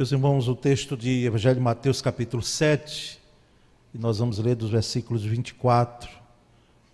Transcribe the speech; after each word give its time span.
Meus 0.00 0.12
irmãos, 0.12 0.48
o 0.48 0.56
texto 0.56 0.96
de 0.96 1.26
Evangelho 1.26 1.56
de 1.56 1.60
Mateus, 1.60 2.00
capítulo 2.00 2.42
7, 2.42 3.20
e 3.92 3.98
nós 3.98 4.18
vamos 4.18 4.38
ler 4.38 4.54
dos 4.54 4.70
versículos 4.70 5.22
24 5.22 6.10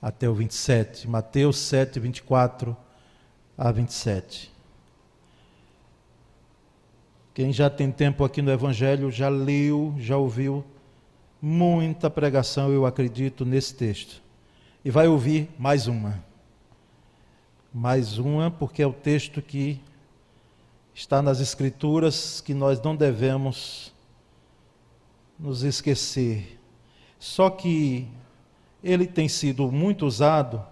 até 0.03 0.29
o 0.29 0.35
27. 0.35 1.09
Mateus 1.09 1.57
7, 1.57 2.01
24 2.01 2.77
a 3.57 3.71
27. 3.71 4.51
Quem 7.33 7.53
já 7.53 7.71
tem 7.71 7.93
tempo 7.93 8.25
aqui 8.25 8.43
no 8.43 8.51
Evangelho 8.51 9.09
já 9.09 9.29
leu, 9.29 9.95
já 10.01 10.17
ouviu 10.17 10.65
muita 11.41 12.11
pregação, 12.11 12.73
eu 12.73 12.85
acredito, 12.85 13.45
nesse 13.45 13.73
texto. 13.73 14.21
E 14.85 14.91
vai 14.91 15.07
ouvir 15.07 15.49
mais 15.57 15.87
uma. 15.87 16.25
Mais 17.73 18.19
uma, 18.19 18.51
porque 18.51 18.83
é 18.83 18.87
o 18.89 18.93
texto 18.93 19.41
que 19.41 19.81
está 20.97 21.21
nas 21.21 21.41
Escrituras 21.41 22.41
que 22.41 22.55
nós 22.55 22.81
não 22.81 22.97
devemos 22.97 23.93
nos 25.39 25.63
esquecer. 25.63 26.59
Só 27.19 27.51
que 27.51 28.09
ele 28.83 29.07
tem 29.07 29.29
sido 29.29 29.71
muito 29.71 30.07
usado 30.07 30.65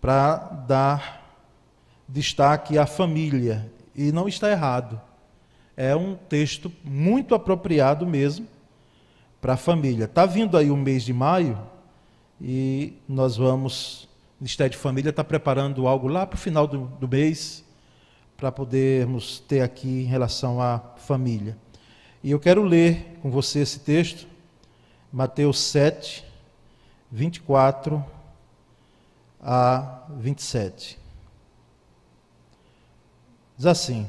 para 0.00 0.36
dar 0.66 1.36
destaque 2.08 2.78
à 2.78 2.86
família, 2.86 3.70
e 3.94 4.10
não 4.10 4.26
está 4.26 4.50
errado. 4.50 4.98
É 5.76 5.94
um 5.94 6.14
texto 6.14 6.72
muito 6.82 7.34
apropriado 7.34 8.06
mesmo 8.06 8.48
para 9.38 9.52
a 9.52 9.58
família. 9.58 10.06
Está 10.06 10.24
vindo 10.24 10.56
aí 10.56 10.70
o 10.70 10.76
mês 10.78 11.04
de 11.04 11.12
maio 11.12 11.60
e 12.40 12.94
nós 13.06 13.36
vamos, 13.36 14.04
o 14.40 14.44
Ministério 14.44 14.70
de 14.70 14.78
Família 14.78 15.10
está 15.10 15.22
preparando 15.22 15.86
algo 15.86 16.08
lá 16.08 16.26
para 16.26 16.36
o 16.36 16.40
final 16.40 16.66
do, 16.66 16.86
do 16.98 17.06
mês 17.06 17.62
para 18.42 18.50
podermos 18.50 19.38
ter 19.38 19.60
aqui 19.60 20.02
em 20.02 20.06
relação 20.06 20.60
à 20.60 20.80
família. 20.96 21.56
E 22.24 22.32
eu 22.32 22.40
quero 22.40 22.64
ler 22.64 23.20
com 23.22 23.30
você 23.30 23.60
esse 23.60 23.78
texto, 23.78 24.26
Mateus 25.12 25.60
7, 25.60 26.24
24 27.08 28.04
a 29.40 30.06
27. 30.18 30.98
Diz 33.56 33.66
assim: 33.66 34.08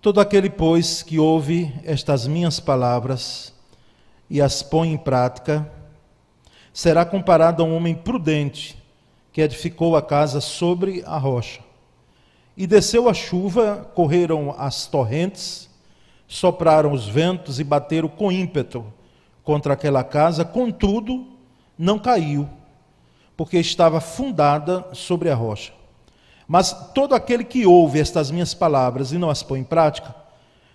Todo 0.00 0.20
aquele, 0.20 0.48
pois, 0.48 1.02
que 1.02 1.18
ouve 1.18 1.74
estas 1.82 2.24
minhas 2.28 2.60
palavras 2.60 3.52
e 4.30 4.40
as 4.40 4.62
põe 4.62 4.92
em 4.92 4.96
prática, 4.96 5.79
será 6.80 7.04
comparado 7.04 7.62
a 7.62 7.66
um 7.66 7.76
homem 7.76 7.94
prudente 7.94 8.74
que 9.34 9.42
edificou 9.42 9.94
a 9.96 10.00
casa 10.00 10.40
sobre 10.40 11.04
a 11.04 11.18
rocha. 11.18 11.60
E 12.56 12.66
desceu 12.66 13.06
a 13.06 13.12
chuva, 13.12 13.86
correram 13.94 14.54
as 14.56 14.86
torrentes, 14.86 15.68
sopraram 16.26 16.92
os 16.92 17.06
ventos 17.06 17.60
e 17.60 17.64
bateram 17.64 18.08
com 18.08 18.32
ímpeto 18.32 18.82
contra 19.44 19.74
aquela 19.74 20.02
casa, 20.02 20.42
contudo, 20.42 21.26
não 21.76 21.98
caiu, 21.98 22.48
porque 23.36 23.58
estava 23.58 24.00
fundada 24.00 24.86
sobre 24.94 25.28
a 25.28 25.34
rocha. 25.34 25.74
Mas 26.48 26.72
todo 26.94 27.14
aquele 27.14 27.44
que 27.44 27.66
ouve 27.66 28.00
estas 28.00 28.30
minhas 28.30 28.54
palavras 28.54 29.12
e 29.12 29.18
não 29.18 29.28
as 29.28 29.42
põe 29.42 29.60
em 29.60 29.64
prática, 29.64 30.14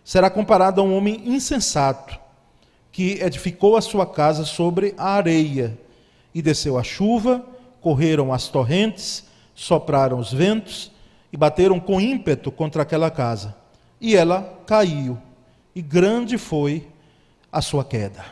será 0.03 0.29
comparado 0.29 0.79
a 0.79 0.83
um 0.83 0.95
homem 0.95 1.19
insensato, 1.25 2.15
que 2.91 3.19
edificou 3.23 3.75
a 3.75 3.81
sua 3.81 4.05
casa 4.05 4.45
sobre 4.45 4.93
a 4.99 5.09
areia 5.09 5.83
e 6.35 6.41
desceu 6.41 6.77
a 6.77 6.83
chuva, 6.83 7.45
correram 7.79 8.33
as 8.33 8.49
torrentes, 8.49 9.23
sopraram 9.55 10.19
os 10.19 10.33
ventos 10.33 10.91
e 11.31 11.37
bateram 11.37 11.79
com 11.79 12.01
ímpeto 12.01 12.51
contra 12.51 12.81
aquela 12.81 13.09
casa. 13.09 13.55
E 14.01 14.17
ela 14.17 14.61
caiu, 14.67 15.17
e 15.73 15.81
grande 15.81 16.37
foi 16.37 16.85
a 17.49 17.61
sua 17.61 17.85
queda. 17.85 18.25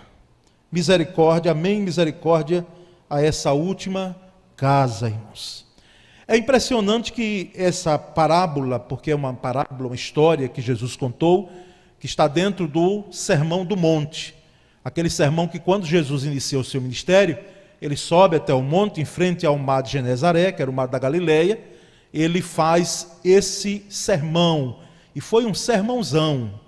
Misericórdia, 0.69 1.53
amém, 1.53 1.81
misericórdia 1.81 2.67
a 3.09 3.21
essa 3.21 3.53
última 3.53 4.17
casa, 4.57 5.07
irmãos. 5.07 5.65
É 6.27 6.35
impressionante 6.35 7.13
que 7.13 7.51
essa 7.55 7.97
parábola, 7.97 8.79
porque 8.79 9.11
é 9.11 9.15
uma 9.15 9.33
parábola, 9.33 9.87
uma 9.87 9.95
história 9.95 10.49
que 10.49 10.61
Jesus 10.61 10.97
contou, 10.97 11.49
que 11.99 12.05
está 12.05 12.27
dentro 12.27 12.67
do 12.67 13.05
Sermão 13.11 13.63
do 13.63 13.77
Monte. 13.77 14.35
Aquele 14.83 15.09
sermão 15.09 15.47
que, 15.47 15.59
quando 15.59 15.85
Jesus 15.85 16.25
iniciou 16.25 16.61
o 16.61 16.65
seu 16.65 16.81
ministério, 16.81 17.37
ele 17.83 17.97
sobe 17.97 18.37
até 18.37 18.53
o 18.53 18.61
monte 18.61 19.01
em 19.01 19.05
frente 19.05 19.45
ao 19.45 19.57
mar 19.57 19.83
de 19.83 19.91
Genezaré, 19.91 20.53
que 20.53 20.61
era 20.61 20.71
o 20.71 20.73
mar 20.73 20.87
da 20.87 20.97
Galileia, 20.97 21.59
ele 22.13 22.41
faz 22.41 23.19
esse 23.25 23.85
sermão, 23.89 24.79
e 25.13 25.19
foi 25.19 25.45
um 25.45 25.53
sermãozão, 25.53 26.61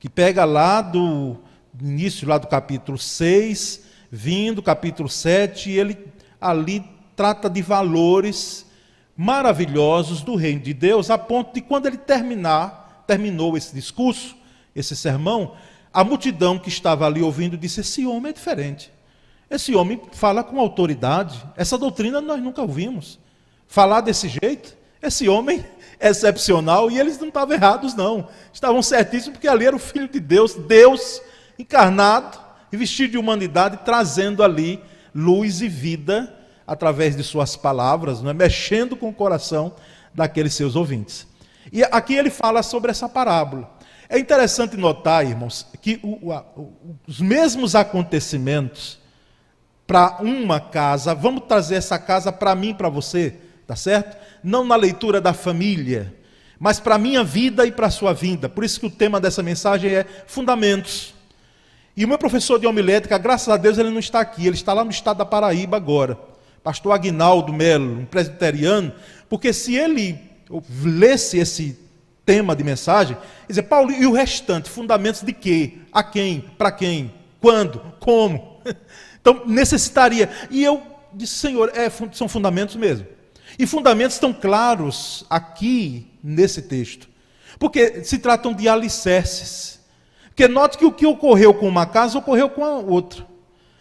que 0.00 0.08
pega 0.08 0.46
lá 0.46 0.80
do 0.80 1.36
início 1.78 2.26
lá 2.26 2.38
do 2.38 2.46
capítulo 2.46 2.96
6, 2.96 3.82
vindo 4.10 4.62
capítulo 4.62 5.10
7, 5.10 5.68
e 5.68 5.78
ele 5.78 5.98
ali 6.40 6.82
trata 7.14 7.50
de 7.50 7.60
valores 7.60 8.64
maravilhosos 9.14 10.22
do 10.22 10.36
reino 10.36 10.60
de 10.60 10.72
Deus, 10.72 11.10
a 11.10 11.18
ponto 11.18 11.52
de 11.52 11.60
quando 11.60 11.84
ele 11.84 11.98
terminar, 11.98 13.04
terminou 13.06 13.58
esse 13.58 13.74
discurso, 13.74 14.34
esse 14.74 14.96
sermão, 14.96 15.54
a 15.92 16.02
multidão 16.02 16.58
que 16.58 16.70
estava 16.70 17.04
ali 17.04 17.20
ouvindo 17.20 17.58
disse: 17.58 17.82
Esse 17.82 18.06
homem 18.06 18.30
é 18.30 18.32
diferente. 18.32 18.90
Esse 19.52 19.74
homem 19.74 20.00
fala 20.12 20.42
com 20.42 20.58
autoridade. 20.58 21.46
Essa 21.54 21.76
doutrina 21.76 22.22
nós 22.22 22.42
nunca 22.42 22.62
ouvimos. 22.62 23.18
Falar 23.68 24.00
desse 24.00 24.26
jeito, 24.26 24.74
esse 25.02 25.28
homem 25.28 25.62
é 26.00 26.08
excepcional 26.08 26.90
e 26.90 26.98
eles 26.98 27.18
não 27.18 27.28
estavam 27.28 27.54
errados, 27.54 27.92
não. 27.92 28.26
Estavam 28.50 28.82
certíssimos, 28.82 29.36
porque 29.36 29.46
ali 29.46 29.66
era 29.66 29.76
o 29.76 29.78
Filho 29.78 30.08
de 30.08 30.18
Deus, 30.18 30.54
Deus 30.54 31.20
encarnado 31.58 32.38
e 32.72 32.78
vestido 32.78 33.10
de 33.10 33.18
humanidade, 33.18 33.80
trazendo 33.84 34.42
ali 34.42 34.82
luz 35.14 35.60
e 35.60 35.68
vida 35.68 36.34
através 36.66 37.14
de 37.14 37.22
suas 37.22 37.54
palavras, 37.54 38.22
não 38.22 38.30
é? 38.30 38.32
mexendo 38.32 38.96
com 38.96 39.10
o 39.10 39.14
coração 39.14 39.74
daqueles 40.14 40.54
seus 40.54 40.76
ouvintes. 40.76 41.26
E 41.70 41.84
aqui 41.84 42.14
ele 42.14 42.30
fala 42.30 42.62
sobre 42.62 42.90
essa 42.90 43.06
parábola. 43.06 43.70
É 44.08 44.18
interessante 44.18 44.78
notar, 44.78 45.26
irmãos, 45.26 45.66
que 45.82 46.00
o, 46.02 46.32
os 47.06 47.20
mesmos 47.20 47.74
acontecimentos 47.74 49.01
para 49.86 50.18
uma 50.20 50.60
casa, 50.60 51.14
vamos 51.14 51.44
trazer 51.46 51.76
essa 51.76 51.98
casa 51.98 52.32
para 52.32 52.54
mim, 52.54 52.74
para 52.74 52.88
você, 52.88 53.34
tá 53.66 53.76
certo? 53.76 54.16
Não 54.42 54.64
na 54.64 54.76
leitura 54.76 55.20
da 55.20 55.32
família, 55.32 56.14
mas 56.58 56.78
para 56.78 56.94
a 56.94 56.98
minha 56.98 57.24
vida 57.24 57.66
e 57.66 57.72
para 57.72 57.88
a 57.88 57.90
sua 57.90 58.12
vida. 58.12 58.48
Por 58.48 58.64
isso 58.64 58.80
que 58.80 58.86
o 58.86 58.90
tema 58.90 59.20
dessa 59.20 59.42
mensagem 59.42 59.90
é 59.92 60.06
fundamentos. 60.26 61.14
E 61.96 62.04
o 62.04 62.08
meu 62.08 62.16
professor 62.16 62.58
de 62.58 62.66
homilética, 62.66 63.18
graças 63.18 63.48
a 63.48 63.56
Deus, 63.56 63.76
ele 63.76 63.90
não 63.90 63.98
está 63.98 64.20
aqui, 64.20 64.46
ele 64.46 64.56
está 64.56 64.72
lá 64.72 64.84
no 64.84 64.90
estado 64.90 65.18
da 65.18 65.26
Paraíba 65.26 65.76
agora. 65.76 66.18
Pastor 66.62 66.92
Agnaldo 66.92 67.52
Melo, 67.52 67.98
um 67.98 68.04
presbiteriano, 68.04 68.92
porque 69.28 69.52
se 69.52 69.74
ele 69.74 70.18
lesse 70.84 71.38
esse 71.38 71.78
tema 72.24 72.54
de 72.54 72.62
mensagem, 72.62 73.16
dizia, 73.48 73.62
Paulo, 73.62 73.90
e 73.90 74.06
o 74.06 74.12
restante? 74.12 74.70
Fundamentos 74.70 75.22
de 75.22 75.32
quê? 75.32 75.78
A 75.92 76.02
quem? 76.02 76.40
Para 76.56 76.70
quem? 76.70 77.12
Quando? 77.40 77.80
Como? 77.98 78.51
Então, 79.20 79.46
necessitaria. 79.46 80.28
E 80.50 80.64
eu 80.64 80.82
disse, 81.14 81.34
Senhor, 81.34 81.70
é, 81.76 81.88
são 82.12 82.26
fundamentos 82.26 82.74
mesmo. 82.74 83.06
E 83.56 83.64
fundamentos 83.68 84.14
estão 84.14 84.32
claros 84.32 85.24
aqui 85.30 86.10
nesse 86.20 86.62
texto. 86.62 87.08
Porque 87.56 88.02
se 88.02 88.18
tratam 88.18 88.52
de 88.52 88.68
alicerces. 88.68 89.78
Porque 90.26 90.48
note 90.48 90.76
que 90.76 90.84
o 90.84 90.90
que 90.90 91.06
ocorreu 91.06 91.54
com 91.54 91.68
uma 91.68 91.86
casa 91.86 92.18
ocorreu 92.18 92.50
com 92.50 92.64
a 92.64 92.78
outra. 92.78 93.24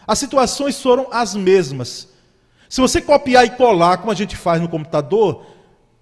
As 0.05 0.19
situações 0.19 0.79
foram 0.79 1.07
as 1.11 1.33
mesmas. 1.33 2.09
Se 2.69 2.79
você 2.79 3.01
copiar 3.01 3.45
e 3.45 3.49
colar, 3.51 3.97
como 3.97 4.11
a 4.11 4.15
gente 4.15 4.35
faz 4.35 4.61
no 4.61 4.69
computador, 4.69 5.45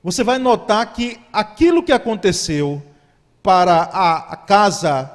você 0.03 0.23
vai 0.23 0.37
notar 0.37 0.91
que 0.93 1.19
aquilo 1.31 1.83
que 1.83 1.91
aconteceu 1.91 2.81
para 3.41 3.75
a, 3.75 4.33
a 4.33 4.35
casa 4.35 5.11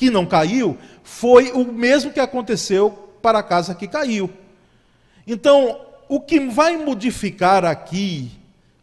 que 0.00 0.08
não 0.08 0.24
caiu 0.24 0.78
foi 1.04 1.52
o 1.52 1.62
mesmo 1.70 2.10
que 2.10 2.20
aconteceu 2.20 2.90
para 3.20 3.40
a 3.40 3.42
casa 3.42 3.74
que 3.74 3.86
caiu. 3.86 4.30
Então, 5.26 5.78
o 6.08 6.18
que 6.18 6.40
vai 6.40 6.78
modificar 6.78 7.66
aqui, 7.66 8.30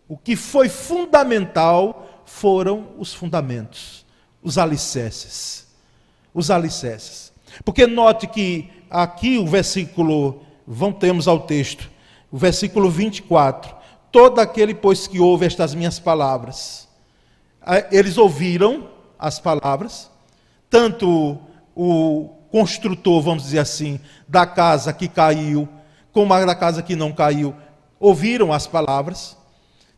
o 0.08 0.16
que 0.16 0.36
foi 0.36 0.70
fundamental, 0.70 2.24
foram 2.24 2.90
os 3.00 3.16
fundamentos, 3.16 4.06
os 4.44 4.60
alicerces. 4.60 5.66
Os 6.36 6.52
alicerces. 6.52 7.34
Porque 7.66 7.88
note 7.88 8.28
que 8.28 8.70
aqui 8.88 9.40
o 9.40 9.48
versículo, 9.48 10.44
voltemos 10.68 11.28
ao 11.28 11.40
texto, 11.40 11.90
o 12.32 12.38
versículo 12.38 12.92
24. 12.92 13.76
Todo 14.12 14.38
aquele, 14.38 14.76
pois, 14.76 15.08
que 15.08 15.20
ouve 15.20 15.48
estas 15.48 15.74
minhas 15.74 15.98
palavras, 15.98 16.88
eles 17.92 18.20
ouviram 18.20 18.88
as 19.18 19.40
palavras, 19.40 20.12
tanto 20.70 21.40
o 21.76 22.30
construtor, 22.52 23.22
vamos 23.22 23.44
dizer 23.44 23.60
assim, 23.60 24.00
da 24.28 24.46
casa 24.46 24.92
que 24.94 25.08
caiu, 25.08 25.68
como 26.12 26.34
a 26.34 26.44
da 26.44 26.56
casa 26.56 26.82
que 26.82 26.96
não 26.96 27.12
caiu, 27.12 27.56
ouviram 28.00 28.52
as 28.52 28.68
palavras. 28.68 29.38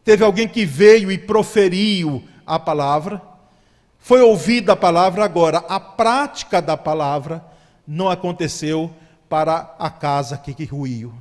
teve 0.03 0.23
alguém 0.23 0.47
que 0.47 0.65
veio 0.65 1.11
e 1.11 1.17
proferiu 1.17 2.23
a 2.45 2.57
palavra, 2.57 3.21
foi 3.99 4.21
ouvida 4.21 4.73
a 4.73 4.75
palavra, 4.75 5.23
agora 5.23 5.59
a 5.69 5.79
prática 5.79 6.61
da 6.61 6.75
palavra 6.75 7.43
não 7.85 8.09
aconteceu 8.09 8.91
para 9.27 9.75
a 9.77 9.89
casa 9.89 10.37
que 10.37 10.65
ruiu. 10.65 11.13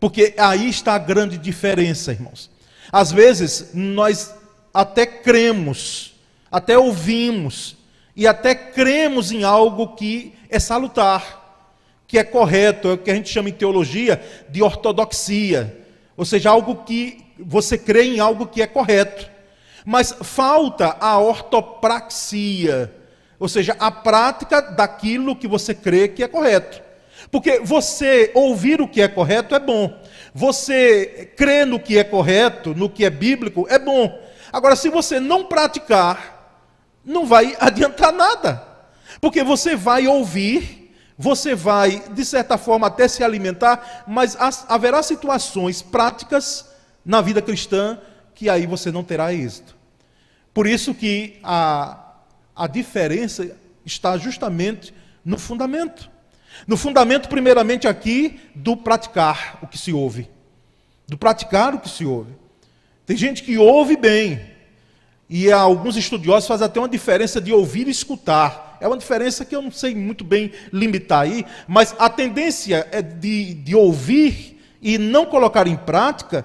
Porque 0.00 0.34
aí 0.38 0.68
está 0.68 0.94
a 0.94 0.98
grande 0.98 1.38
diferença, 1.38 2.12
irmãos. 2.12 2.50
Às 2.90 3.12
vezes 3.12 3.70
nós 3.74 4.34
até 4.74 5.06
cremos, 5.06 6.14
até 6.50 6.76
ouvimos 6.76 7.76
e 8.14 8.26
até 8.26 8.54
cremos 8.54 9.32
em 9.32 9.44
algo 9.44 9.94
que 9.94 10.34
é 10.50 10.58
salutar, 10.58 11.40
que 12.06 12.18
é 12.18 12.24
correto, 12.24 12.88
é 12.88 12.92
o 12.92 12.98
que 12.98 13.10
a 13.10 13.14
gente 13.14 13.30
chama 13.30 13.48
em 13.48 13.54
teologia 13.54 14.22
de 14.48 14.62
ortodoxia, 14.62 15.84
ou 16.16 16.24
seja, 16.24 16.50
algo 16.50 16.84
que 16.84 17.24
você 17.38 17.78
crê 17.78 18.04
em 18.04 18.20
algo 18.20 18.46
que 18.46 18.60
é 18.60 18.66
correto. 18.66 19.30
Mas 19.84 20.14
falta 20.22 20.96
a 21.00 21.18
ortopraxia, 21.18 22.92
ou 23.38 23.48
seja, 23.48 23.74
a 23.80 23.90
prática 23.90 24.60
daquilo 24.60 25.34
que 25.34 25.48
você 25.48 25.74
crê 25.74 26.06
que 26.06 26.22
é 26.22 26.28
correto. 26.28 26.80
Porque 27.30 27.60
você 27.60 28.30
ouvir 28.34 28.80
o 28.80 28.88
que 28.88 29.00
é 29.00 29.08
correto 29.08 29.54
é 29.54 29.58
bom. 29.58 29.92
Você 30.34 31.32
crer 31.36 31.66
no 31.66 31.80
que 31.80 31.98
é 31.98 32.04
correto, 32.04 32.74
no 32.74 32.88
que 32.88 33.04
é 33.04 33.10
bíblico, 33.10 33.66
é 33.68 33.78
bom. 33.78 34.20
Agora, 34.52 34.76
se 34.76 34.88
você 34.88 35.18
não 35.18 35.44
praticar, 35.44 36.31
não 37.04 37.26
vai 37.26 37.56
adiantar 37.58 38.12
nada. 38.12 38.66
Porque 39.20 39.42
você 39.42 39.76
vai 39.76 40.06
ouvir, 40.06 40.94
você 41.16 41.54
vai, 41.54 42.02
de 42.10 42.24
certa 42.24 42.58
forma, 42.58 42.86
até 42.86 43.06
se 43.06 43.22
alimentar, 43.22 44.04
mas 44.06 44.36
haverá 44.68 45.02
situações 45.02 45.82
práticas 45.82 46.68
na 47.04 47.20
vida 47.20 47.42
cristã 47.42 47.98
que 48.34 48.48
aí 48.48 48.66
você 48.66 48.90
não 48.90 49.04
terá 49.04 49.32
êxito. 49.32 49.76
Por 50.52 50.66
isso 50.66 50.94
que 50.94 51.38
a, 51.42 52.14
a 52.54 52.66
diferença 52.66 53.56
está 53.84 54.16
justamente 54.16 54.92
no 55.24 55.38
fundamento. 55.38 56.10
No 56.66 56.76
fundamento, 56.76 57.28
primeiramente, 57.28 57.88
aqui, 57.88 58.40
do 58.54 58.76
praticar 58.76 59.58
o 59.62 59.66
que 59.66 59.78
se 59.78 59.92
ouve. 59.92 60.28
Do 61.08 61.16
praticar 61.16 61.74
o 61.74 61.80
que 61.80 61.88
se 61.88 62.04
ouve. 62.04 62.32
Tem 63.06 63.16
gente 63.16 63.42
que 63.42 63.58
ouve 63.58 63.96
bem. 63.96 64.51
E 65.34 65.50
alguns 65.50 65.96
estudiosos 65.96 66.46
fazem 66.46 66.66
até 66.66 66.78
uma 66.78 66.86
diferença 66.86 67.40
de 67.40 67.54
ouvir 67.54 67.88
e 67.88 67.90
escutar. 67.90 68.76
É 68.78 68.86
uma 68.86 68.98
diferença 68.98 69.46
que 69.46 69.56
eu 69.56 69.62
não 69.62 69.72
sei 69.72 69.94
muito 69.94 70.22
bem 70.24 70.52
limitar 70.70 71.22
aí, 71.22 71.46
mas 71.66 71.94
a 71.98 72.10
tendência 72.10 72.86
é 72.92 73.00
de, 73.00 73.54
de 73.54 73.74
ouvir 73.74 74.62
e 74.82 74.98
não 74.98 75.24
colocar 75.24 75.66
em 75.66 75.74
prática, 75.74 76.44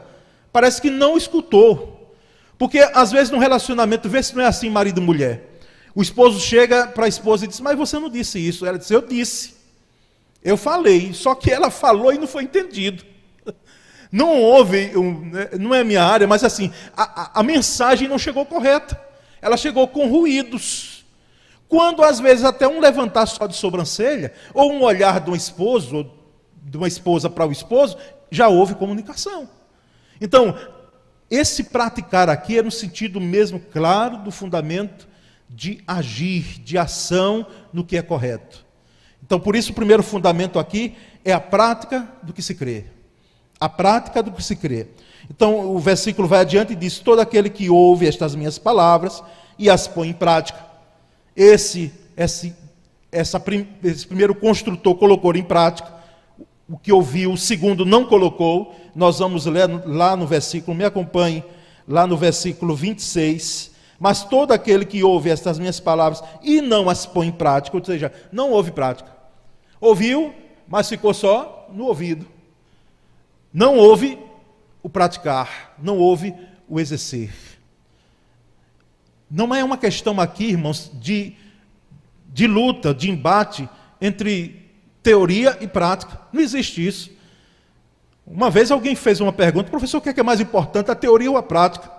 parece 0.54 0.82
que 0.82 0.90
não 0.90 1.18
escutou. 1.18 2.16
Porque 2.58 2.80
às 2.80 3.12
vezes 3.12 3.30
no 3.30 3.40
relacionamento, 3.40 4.08
vê 4.08 4.24
se 4.24 4.34
não 4.34 4.44
é 4.44 4.48
assim 4.48 4.70
marido 4.70 5.02
e 5.02 5.04
mulher. 5.04 5.60
O 5.94 6.02
esposo 6.02 6.40
chega 6.40 6.88
para 6.88 7.08
a 7.08 7.10
esposa 7.10 7.44
e 7.44 7.50
diz: 7.50 7.60
Mas 7.60 7.78
você 7.78 8.00
não 8.00 8.10
disse 8.10 8.40
isso. 8.40 8.66
Ela 8.66 8.78
diz: 8.78 8.90
Eu 8.90 9.02
disse. 9.02 9.58
Eu 10.42 10.56
falei, 10.56 11.14
só 11.14 11.36
que 11.36 11.52
ela 11.52 11.70
falou 11.70 12.14
e 12.14 12.18
não 12.18 12.26
foi 12.26 12.44
entendido. 12.44 13.04
Não 14.12 14.42
houve, 14.42 14.92
né, 15.26 15.50
não 15.60 15.74
é 15.74 15.84
minha 15.84 16.04
área, 16.04 16.28
mas 16.28 16.44
assim, 16.44 16.72
a, 16.96 17.24
a, 17.24 17.40
a 17.40 17.44
mensagem 17.44 18.08
não 18.08 18.18
chegou 18.18 18.46
correta. 18.46 19.00
Ela 19.42 19.58
chegou 19.58 19.88
com 19.88 20.08
ruídos. 20.08 21.06
Quando 21.68 22.04
às 22.04 22.20
vezes 22.20 22.46
até 22.46 22.68
um 22.68 22.80
levantar 22.80 23.26
só 23.26 23.46
de 23.46 23.56
sobrancelha, 23.56 24.34
ou 24.54 24.72
um 24.72 24.82
olhar 24.82 25.20
de 25.20 25.30
um 25.30 25.36
esposo, 25.36 25.98
ou 25.98 26.18
de 26.64 26.78
uma 26.78 26.88
esposa 26.88 27.30
para 27.30 27.46
o 27.46 27.52
esposo, 27.52 27.98
já 28.32 28.48
houve 28.48 28.76
comunicação. 28.76 29.50
Então, 30.20 30.58
esse 31.30 31.66
praticar 31.66 32.30
aqui 32.30 32.58
é 32.58 32.64
no 32.64 32.72
sentido 32.72 33.20
mesmo 33.20 33.60
claro 33.60 34.18
do 34.18 34.32
fundamento 34.32 35.08
de 35.50 35.82
agir, 35.86 36.60
de 36.62 36.78
ação 36.78 37.46
no 37.72 37.84
que 37.84 37.98
é 37.98 38.02
correto. 38.02 38.66
Então, 39.24 39.40
por 39.40 39.56
isso, 39.56 39.72
o 39.72 39.76
primeiro 39.76 40.04
fundamento 40.04 40.58
aqui 40.58 40.96
é 41.24 41.34
a 41.34 41.40
prática 41.40 42.08
do 42.24 42.32
que 42.32 42.42
se 42.42 42.56
crê. 42.56 42.86
A 43.60 43.68
prática 43.68 44.22
do 44.22 44.32
que 44.32 44.44
se 44.44 44.56
crê. 44.56 44.88
Então, 45.30 45.76
o 45.76 45.80
versículo 45.80 46.28
vai 46.28 46.40
adiante 46.40 46.74
e 46.74 46.76
diz: 46.76 47.00
Todo 47.00 47.20
aquele 47.20 47.50
que 47.50 47.70
ouve 47.70 48.08
estas 48.08 48.36
minhas 48.36 48.58
palavras 48.58 49.24
e 49.58 49.70
as 49.70 49.88
põe 49.88 50.10
em 50.10 50.14
prática. 50.14 50.60
Esse, 51.36 51.92
esse, 52.16 52.56
essa, 53.12 53.44
esse 53.84 54.08
primeiro 54.08 54.36
construtor 54.36 54.96
colocou 54.96 55.36
em 55.36 55.44
prática 55.44 55.92
o 56.70 56.78
que 56.78 56.92
ouviu, 56.92 57.32
o 57.32 57.38
segundo 57.38 57.86
não 57.86 58.06
colocou. 58.06 58.76
Nós 58.96 59.20
vamos 59.20 59.46
ler 59.46 59.70
lá 59.86 60.16
no 60.16 60.28
versículo, 60.28 60.76
me 60.76 60.84
acompanhe, 60.84 61.44
lá 61.88 62.06
no 62.06 62.18
versículo 62.18 62.76
26. 62.76 63.72
Mas 64.00 64.24
todo 64.24 64.52
aquele 64.52 64.86
que 64.86 65.04
ouve 65.04 65.30
estas 65.30 65.58
minhas 65.58 65.80
palavras 65.80 66.24
e 66.44 66.62
não 66.62 66.90
as 66.90 67.06
põe 67.06 67.28
em 67.28 67.32
prática, 67.32 67.78
ou 67.78 67.84
seja, 67.84 68.12
não 68.32 68.52
ouve 68.52 68.72
prática, 68.72 69.18
Ouviu, 69.80 70.34
mas 70.68 70.90
ficou 70.90 71.14
só 71.14 71.68
no 71.72 71.86
ouvido. 71.86 72.26
Não 73.58 73.76
houve 73.76 74.20
o 74.84 74.88
praticar, 74.88 75.74
não 75.80 75.98
houve 75.98 76.32
o 76.70 76.80
exercer. 76.80 77.34
Não 79.32 79.56
é 79.56 79.64
uma 79.64 79.80
questão 79.80 80.22
aqui, 80.22 80.50
irmãos, 80.50 80.92
de, 80.94 81.36
de 82.28 82.46
luta, 82.46 82.94
de 82.94 83.10
embate 83.10 83.68
entre 84.00 84.70
teoria 85.02 85.58
e 85.60 85.68
prática. 85.68 86.22
Não 86.32 86.40
existe 86.40 86.86
isso. 86.86 87.10
Uma 88.28 88.52
vez 88.52 88.70
alguém 88.70 88.96
fez 88.96 89.20
uma 89.20 89.34
pergunta, 89.34 89.72
professor, 89.72 89.98
o 89.98 90.02
que 90.02 90.10
é, 90.10 90.14
que 90.14 90.20
é 90.20 90.24
mais 90.24 90.40
importante, 90.40 90.92
a 90.92 90.96
teoria 90.96 91.32
ou 91.32 91.36
a 91.36 91.42
prática? 91.42 91.92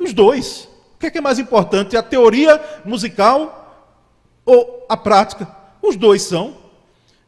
Os 0.00 0.12
dois. 0.12 0.68
O 0.96 0.98
que 0.98 1.06
é, 1.06 1.10
que 1.12 1.18
é 1.18 1.20
mais 1.20 1.38
importante, 1.38 1.96
a 1.96 2.02
teoria 2.02 2.60
musical 2.84 3.94
ou 4.44 4.84
a 4.88 4.96
prática? 4.96 5.46
Os 5.80 5.94
dois 5.94 6.22
são. 6.22 6.56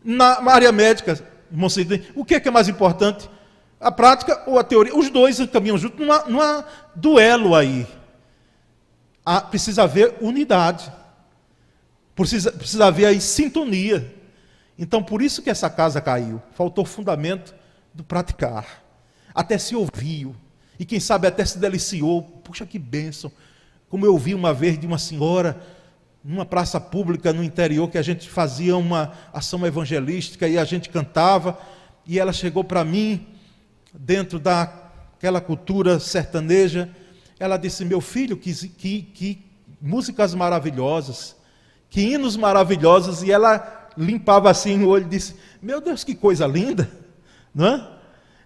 Na 0.03 0.43
área 0.51 0.73
médica, 0.73 1.32
irmão 1.53 1.69
o 2.15 2.25
que 2.25 2.35
é, 2.35 2.41
que 2.41 2.49
é 2.49 2.51
mais 2.51 2.69
importante? 2.69 3.29
A 3.79 3.93
prática 3.93 4.43
ou 4.47 4.59
a 4.59 4.65
teoria? 4.65 4.97
Os 4.97 5.11
dois 5.11 5.39
caminham 5.47 5.77
juntos, 5.77 6.05
não 6.05 6.13
há, 6.13 6.29
não 6.29 6.41
há 6.41 6.65
duelo 6.95 7.55
aí. 7.55 7.87
Há, 9.25 9.41
precisa 9.41 9.83
haver 9.83 10.17
unidade. 10.21 10.91
Precisa, 12.15 12.51
precisa 12.53 12.87
haver 12.87 13.07
aí 13.07 13.21
sintonia. 13.21 14.15
Então, 14.79 15.03
por 15.03 15.21
isso 15.21 15.43
que 15.43 15.51
essa 15.51 15.69
casa 15.69 16.01
caiu. 16.01 16.41
Faltou 16.53 16.85
fundamento 16.85 17.55
do 17.93 18.03
praticar. 18.03 18.83
Até 19.35 19.59
se 19.59 19.77
ouviu. 19.77 20.35
E 20.79 20.85
quem 20.85 20.99
sabe 20.99 21.27
até 21.27 21.45
se 21.45 21.59
deliciou. 21.59 22.23
Puxa, 22.23 22.65
que 22.65 22.79
bênção. 22.79 23.31
Como 23.89 24.07
eu 24.07 24.13
ouvi 24.13 24.35
uma 24.35 24.55
vez 24.55 24.79
de 24.79 24.87
uma 24.87 24.99
senhora 24.99 25.61
numa 26.25 26.47
praça 26.47 26.81
pública 26.81 27.33
no 27.33 27.43
interior 27.43 27.91
que 27.91 27.99
a 27.99 28.03
gente 28.03 28.29
fazia 28.31 28.77
uma 28.77 29.13
ação 29.33 29.67
evangelística 29.67 30.47
e 30.47 30.57
a 30.57 30.65
gente 30.65 30.89
cantava, 30.89 31.59
e 32.07 32.19
ela 32.19 32.33
chegou 32.33 32.63
para 32.63 32.85
mim, 32.85 33.27
dentro 33.93 34.39
daquela 34.39 35.41
cultura 35.41 35.99
sertaneja, 35.99 36.89
ela 37.39 37.57
disse: 37.57 37.85
Meu 37.85 38.01
filho, 38.01 38.37
que, 38.37 38.53
que, 38.69 39.03
que 39.03 39.45
músicas 39.81 40.35
maravilhosas, 40.35 41.37
que 41.91 42.01
hinos 42.01 42.37
maravilhosos, 42.37 43.23
e 43.23 43.33
ela 43.33 43.91
limpava 43.97 44.51
assim 44.51 44.83
o 44.83 44.89
olho 44.89 45.07
e 45.07 45.11
disse: 45.11 45.35
Meu 45.61 45.81
Deus, 45.81 46.05
que 46.05 46.15
coisa 46.15 46.47
linda, 46.47 46.91
não 47.55 47.67
é? 47.67 47.89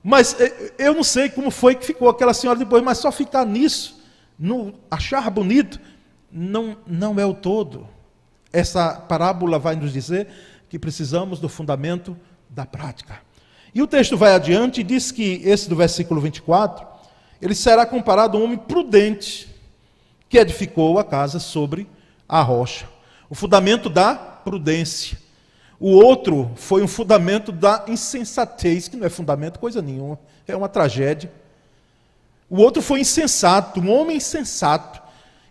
Mas 0.02 0.38
eh, 0.40 0.72
eu 0.78 0.94
não 0.94 1.02
sei 1.02 1.28
como 1.28 1.50
foi 1.50 1.74
que 1.74 1.84
ficou 1.84 2.08
aquela 2.08 2.32
senhora 2.32 2.58
depois, 2.58 2.82
mas 2.82 2.98
só 2.98 3.10
ficar 3.10 3.44
nisso, 3.44 4.00
no 4.38 4.74
achar 4.90 5.28
bonito, 5.30 5.80
não, 6.36 6.76
não 6.86 7.18
é 7.18 7.24
o 7.24 7.32
todo. 7.32 7.88
Essa 8.52 8.92
parábola 8.94 9.58
vai 9.58 9.74
nos 9.74 9.92
dizer 9.92 10.28
que 10.68 10.78
precisamos 10.78 11.40
do 11.40 11.48
fundamento 11.48 12.14
da 12.50 12.66
prática. 12.66 13.20
E 13.74 13.80
o 13.80 13.86
texto 13.86 14.16
vai 14.16 14.34
adiante 14.34 14.80
e 14.80 14.84
diz 14.84 15.10
que, 15.10 15.40
esse 15.44 15.68
do 15.68 15.76
versículo 15.76 16.20
24, 16.20 16.86
ele 17.40 17.54
será 17.54 17.86
comparado 17.86 18.36
a 18.36 18.40
um 18.40 18.44
homem 18.44 18.58
prudente 18.58 19.48
que 20.28 20.38
edificou 20.38 20.98
a 20.98 21.04
casa 21.04 21.38
sobre 21.38 21.88
a 22.28 22.42
rocha. 22.42 22.86
O 23.30 23.34
fundamento 23.34 23.88
da 23.88 24.14
prudência. 24.14 25.18
O 25.78 25.90
outro 25.90 26.50
foi 26.56 26.82
um 26.82 26.88
fundamento 26.88 27.52
da 27.52 27.84
insensatez, 27.88 28.88
que 28.88 28.96
não 28.96 29.06
é 29.06 29.10
fundamento 29.10 29.58
coisa 29.58 29.82
nenhuma, 29.82 30.18
é 30.46 30.56
uma 30.56 30.68
tragédia. 30.68 31.32
O 32.48 32.58
outro 32.58 32.80
foi 32.80 33.00
insensato, 33.00 33.80
um 33.80 33.90
homem 33.90 34.16
insensato, 34.16 35.05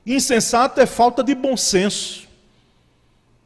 Insensato 0.05 0.79
é 0.79 0.85
falta 0.85 1.23
de 1.23 1.33
bom 1.33 1.57
senso. 1.57 2.27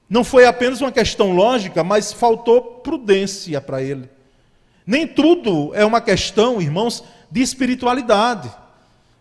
Não 0.09 0.23
foi 0.23 0.45
apenas 0.45 0.81
uma 0.81 0.91
questão 0.91 1.31
lógica, 1.31 1.83
mas 1.83 2.11
faltou 2.11 2.61
prudência 2.61 3.61
para 3.61 3.81
ele. 3.81 4.09
Nem 4.85 5.07
tudo 5.07 5.71
é 5.73 5.85
uma 5.85 6.01
questão, 6.01 6.61
irmãos, 6.61 7.03
de 7.29 7.41
espiritualidade. 7.41 8.51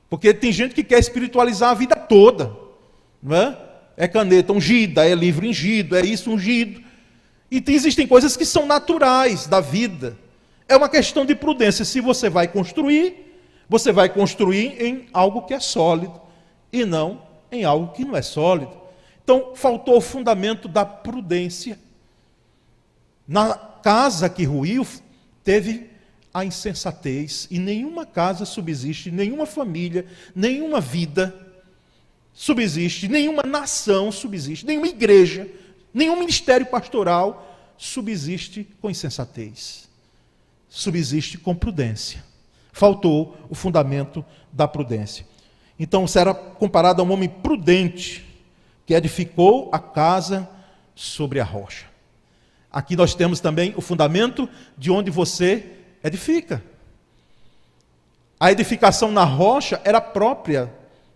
Porque 0.09 0.33
tem 0.33 0.51
gente 0.51 0.75
que 0.75 0.83
quer 0.83 0.99
espiritualizar 0.99 1.71
a 1.71 1.75
vida 1.75 1.95
toda. 1.95 2.57
Não 3.23 3.37
é? 3.37 3.57
é 3.97 4.09
caneta 4.09 4.53
ungida, 4.53 5.07
é 5.07 5.15
livro 5.15 5.47
ungido, 5.47 5.97
é 5.97 6.01
isso 6.01 6.31
ungido. 6.31 6.83
E 7.51 7.63
existem 7.69 8.07
coisas 8.07 8.37
que 8.37 8.47
são 8.47 8.67
naturais 8.67 9.47
da 9.47 9.61
vida. 9.61 10.17
É 10.67 10.77
uma 10.77 10.89
questão 10.89 11.27
de 11.27 11.35
prudência. 11.35 11.85
Se 11.85 12.01
você 12.01 12.29
vai 12.29 12.49
construir, 12.49 13.27
Você 13.69 13.93
vai 13.93 14.09
construir 14.09 14.83
em 14.83 15.07
algo 15.13 15.43
que 15.43 15.53
é 15.53 15.61
sólido 15.61 16.19
e 16.73 16.87
não 16.87 17.28
em 17.51 17.65
algo 17.65 17.93
que 17.93 18.05
não 18.05 18.17
é 18.17 18.23
sólido. 18.23 18.77
Então, 19.23 19.55
faltou 19.55 19.97
o 19.97 20.01
fundamento 20.01 20.69
da 20.69 20.85
prudência. 20.85 21.79
Na 23.27 23.55
casa 23.55 24.29
que 24.29 24.45
ruiu, 24.45 24.87
teve 25.45 25.91
a 26.33 26.45
insensatez, 26.45 27.49
e 27.51 27.59
nenhuma 27.59 28.07
casa 28.07 28.45
subsiste, 28.45 29.11
nenhuma 29.11 29.47
família, 29.47 30.07
nenhuma 30.35 30.81
vida 30.81 31.35
subsiste, 32.33 33.09
nenhuma 33.09 33.43
nação 33.43 34.13
subsiste, 34.13 34.65
nenhuma 34.65 34.87
igreja, 34.87 35.49
nenhum 35.93 36.19
ministério 36.19 36.67
pastoral 36.67 37.75
subsiste 37.77 38.69
com 38.81 38.91
insensatez. 38.91 39.89
Subsiste 40.69 41.39
com 41.39 41.55
prudência. 41.55 42.23
Faltou 42.73 43.37
o 43.49 43.55
fundamento 43.55 44.25
da 44.53 44.69
prudência. 44.69 45.27
Então, 45.79 46.07
será 46.07 46.35
comparado 46.35 47.01
a 47.01 47.05
um 47.05 47.13
homem 47.13 47.29
prudente 47.29 48.27
que 48.85 48.95
edificou 48.95 49.69
a 49.73 49.79
casa 49.79 50.49
sobre 50.95 51.39
a 51.41 51.45
rocha. 51.45 51.87
Aqui 52.71 52.97
nós 52.97 53.15
temos 53.15 53.41
também 53.41 53.73
o 53.77 53.81
fundamento 53.81 54.49
de 54.77 54.91
onde 54.91 55.11
você 55.11 55.65
edifica. 56.03 56.63
A 58.41 58.53
edificação 58.53 59.11
na 59.11 59.25
rocha 59.25 59.81
era 59.85 60.01
própria 60.01 60.73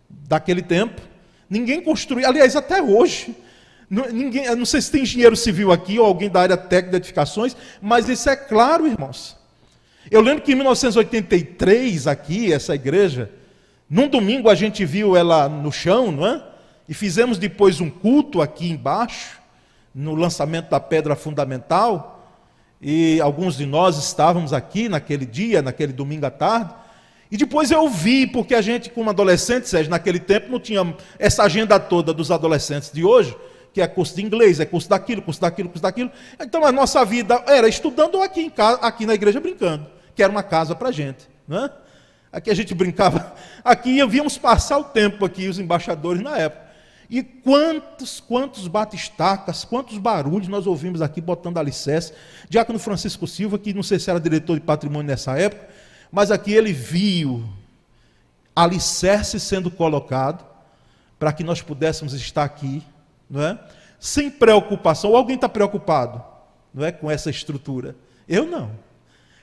daquele 0.09 0.63
tempo. 0.63 1.01
Ninguém 1.49 1.83
construía, 1.83 2.29
aliás, 2.29 2.57
até 2.57 2.83
hoje. 2.83 3.35
Ninguém, 3.89 4.55
não 4.57 4.65
sei 4.65 4.81
se 4.81 4.91
tem 4.91 5.03
engenheiro 5.03 5.37
civil 5.37 5.71
aqui 5.71 5.99
ou 5.99 6.07
alguém 6.07 6.31
da 6.31 6.41
área 6.41 6.57
técnica 6.57 6.93
de 6.93 6.97
edificações, 6.97 7.57
mas 7.81 8.09
isso 8.09 8.29
é 8.31 8.37
claro, 8.37 8.87
irmãos. 8.87 9.37
Eu 10.11 10.21
lembro 10.21 10.43
que 10.43 10.53
em 10.53 10.55
1983, 10.55 12.07
aqui, 12.07 12.53
essa 12.53 12.75
igreja, 12.75 13.31
num 13.93 14.09
domingo 14.09 14.49
a 14.49 14.55
gente 14.55 14.87
viu 14.87 15.15
ela 15.15 15.51
no 15.51 15.71
chão, 15.71 16.11
não 16.11 16.27
é? 16.27 16.43
E 16.89 16.95
fizemos 16.95 17.37
depois 17.37 17.79
um 17.79 17.91
culto 17.91 18.41
aqui 18.41 18.71
embaixo, 18.71 19.39
no 19.95 20.15
lançamento 20.15 20.71
da 20.71 20.81
pedra 20.81 21.15
fundamental. 21.15 22.27
E 22.81 23.21
alguns 23.21 23.59
de 23.59 23.67
nós 23.67 23.99
estávamos 23.99 24.55
aqui 24.55 24.89
naquele 24.89 25.27
dia, 25.27 25.61
naquele 25.61 25.93
domingo 25.93 26.25
à 26.25 26.31
tarde. 26.31 26.73
E 27.31 27.37
depois 27.37 27.71
eu 27.71 27.87
vi, 27.87 28.27
porque 28.27 28.55
a 28.55 28.63
gente, 28.63 28.89
como 28.89 29.11
adolescente, 29.11 29.69
Sérgio, 29.69 29.91
naquele 29.91 30.19
tempo 30.19 30.51
não 30.51 30.59
tinha 30.59 30.97
essa 31.19 31.43
agenda 31.43 31.79
toda 31.79 32.15
dos 32.15 32.31
adolescentes 32.31 32.91
de 32.91 33.05
hoje, 33.05 33.37
que 33.75 33.83
é 33.83 33.87
curso 33.87 34.17
de 34.17 34.23
inglês, 34.23 34.59
é 34.59 34.65
curso 34.65 34.89
daquilo, 34.89 35.21
curso 35.21 35.43
daquilo, 35.43 35.69
curso 35.69 35.83
daquilo. 35.83 36.11
Então 36.41 36.65
a 36.65 36.73
nossa 36.73 37.05
vida 37.05 37.45
era 37.47 37.69
estudando 37.69 38.23
aqui, 38.23 38.41
em 38.41 38.49
casa, 38.49 38.81
aqui 38.81 39.05
na 39.05 39.13
igreja 39.13 39.39
brincando, 39.39 39.87
que 40.15 40.23
era 40.23 40.33
uma 40.33 40.43
casa 40.43 40.75
para 40.75 40.89
a 40.89 40.93
gente. 40.93 41.29
Não 41.47 41.67
é? 41.67 41.71
Aqui 42.33 42.51
a 42.51 42.55
gente 42.55 42.75
brincava, 42.75 43.35
aqui 43.63 43.91
íamos 43.91 44.39
passar 44.39 44.79
o 44.79 44.85
tempo 44.85 45.25
aqui, 45.25 45.49
os 45.49 45.59
embaixadores 45.59 46.23
na 46.23 46.39
época. 46.39 46.73
E 47.11 47.23
quantos, 47.23 48.21
quantos 48.21 48.67
batistacas, 48.67 49.67
quantos 49.67 49.99
barulhos 49.99 50.49
nós 50.49 50.67
ouvimos 50.67 51.03
aqui 51.03 51.21
botando 51.21 51.59
alicerce. 51.59 52.15
Diácono 52.49 52.79
Francisco 52.79 53.27
Silva, 53.27 53.59
que 53.59 53.75
não 53.75 53.83
sei 53.83 53.99
se 53.99 54.09
era 54.09 54.19
diretor 54.19 54.55
de 54.55 54.65
patrimônio 54.65 55.09
nessa 55.09 55.39
época, 55.39 55.69
mas 56.11 56.31
aqui 56.31 56.55
ele 56.55 56.73
viu 56.73 57.45
alicerce 58.57 59.39
sendo 59.39 59.71
colocado 59.71 60.43
para 61.19 61.35
que 61.35 61.45
nós 61.45 61.61
pudéssemos 61.61 62.15
estar 62.15 62.45
aqui, 62.45 62.83
não 63.29 63.43
é? 63.43 63.59
Sem 64.01 64.31
preocupação. 64.31 65.11
Ou 65.11 65.17
alguém 65.17 65.37
está 65.37 65.51
preocupado, 65.51 66.25
não 66.73 66.83
é, 66.83 66.91
com 66.91 67.11
essa 67.11 67.29
estrutura? 67.29 67.95
Eu 68.27 68.47
não. 68.47 68.71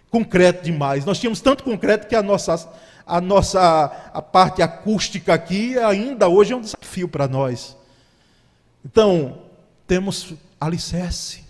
Concreto 0.09 0.63
demais. 0.63 1.05
Nós 1.05 1.19
tínhamos 1.19 1.41
tanto 1.41 1.63
concreto 1.63 2.07
que 2.07 2.15
a 2.15 2.23
nossa 2.23 2.69
a 3.05 3.19
nossa 3.19 3.85
a 4.13 4.21
parte 4.21 4.61
acústica 4.61 5.33
aqui 5.33 5.77
ainda 5.79 6.27
hoje 6.27 6.53
é 6.53 6.55
um 6.55 6.61
desafio 6.61 7.07
para 7.07 7.27
nós. 7.27 7.75
Então, 8.85 9.39
temos 9.87 10.33
alicerce, 10.61 11.43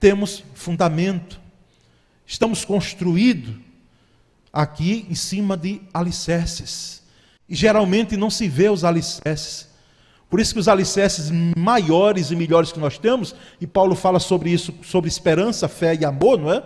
temos 0.00 0.42
fundamento, 0.54 1.38
estamos 2.26 2.64
construídos 2.64 3.54
aqui 4.50 5.06
em 5.10 5.14
cima 5.14 5.56
de 5.56 5.82
alicerces. 5.92 7.02
E 7.48 7.54
geralmente 7.54 8.16
não 8.16 8.30
se 8.30 8.48
vê 8.48 8.68
os 8.68 8.84
alicerces. 8.84 9.68
Por 10.28 10.40
isso 10.40 10.52
que 10.52 10.60
os 10.60 10.68
alicerces 10.68 11.30
maiores 11.56 12.30
e 12.30 12.36
melhores 12.36 12.72
que 12.72 12.80
nós 12.80 12.98
temos, 12.98 13.34
e 13.60 13.66
Paulo 13.66 13.94
fala 13.94 14.18
sobre 14.18 14.50
isso, 14.50 14.74
sobre 14.82 15.08
esperança, 15.08 15.68
fé 15.68 15.94
e 15.94 16.04
amor, 16.04 16.38
não 16.38 16.52
é? 16.52 16.62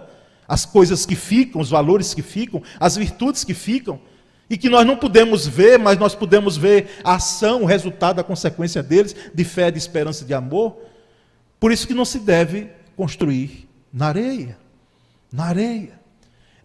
As 0.47 0.65
coisas 0.65 1.07
que 1.07 1.15
ficam, 1.15 1.61
os 1.61 1.71
valores 1.71 2.15
que 2.15 2.23
ficam, 2.23 2.63
as 2.79 2.97
virtudes 2.97 3.45
que 3.45 3.55
ficam, 3.55 4.01
e 4.53 4.57
que 4.59 4.69
nós 4.69 4.87
não 4.87 4.97
podemos 4.97 5.47
ver, 5.47 5.79
mas 5.79 5.99
nós 5.99 6.15
podemos 6.15 6.59
ver 6.59 7.01
a 7.03 7.15
ação, 7.15 7.63
o 7.63 7.65
resultado, 7.65 8.21
a 8.21 8.25
consequência 8.25 8.83
deles, 8.83 9.17
de 9.35 9.45
fé, 9.45 9.71
de 9.71 9.79
esperança, 9.79 10.27
de 10.27 10.35
amor. 10.35 10.77
Por 11.59 11.73
isso 11.73 11.87
que 11.87 11.95
não 11.95 12.05
se 12.05 12.19
deve 12.19 12.69
construir 12.95 13.67
na 13.91 14.09
areia. 14.09 14.59
Na 15.33 15.45
areia. 15.45 15.99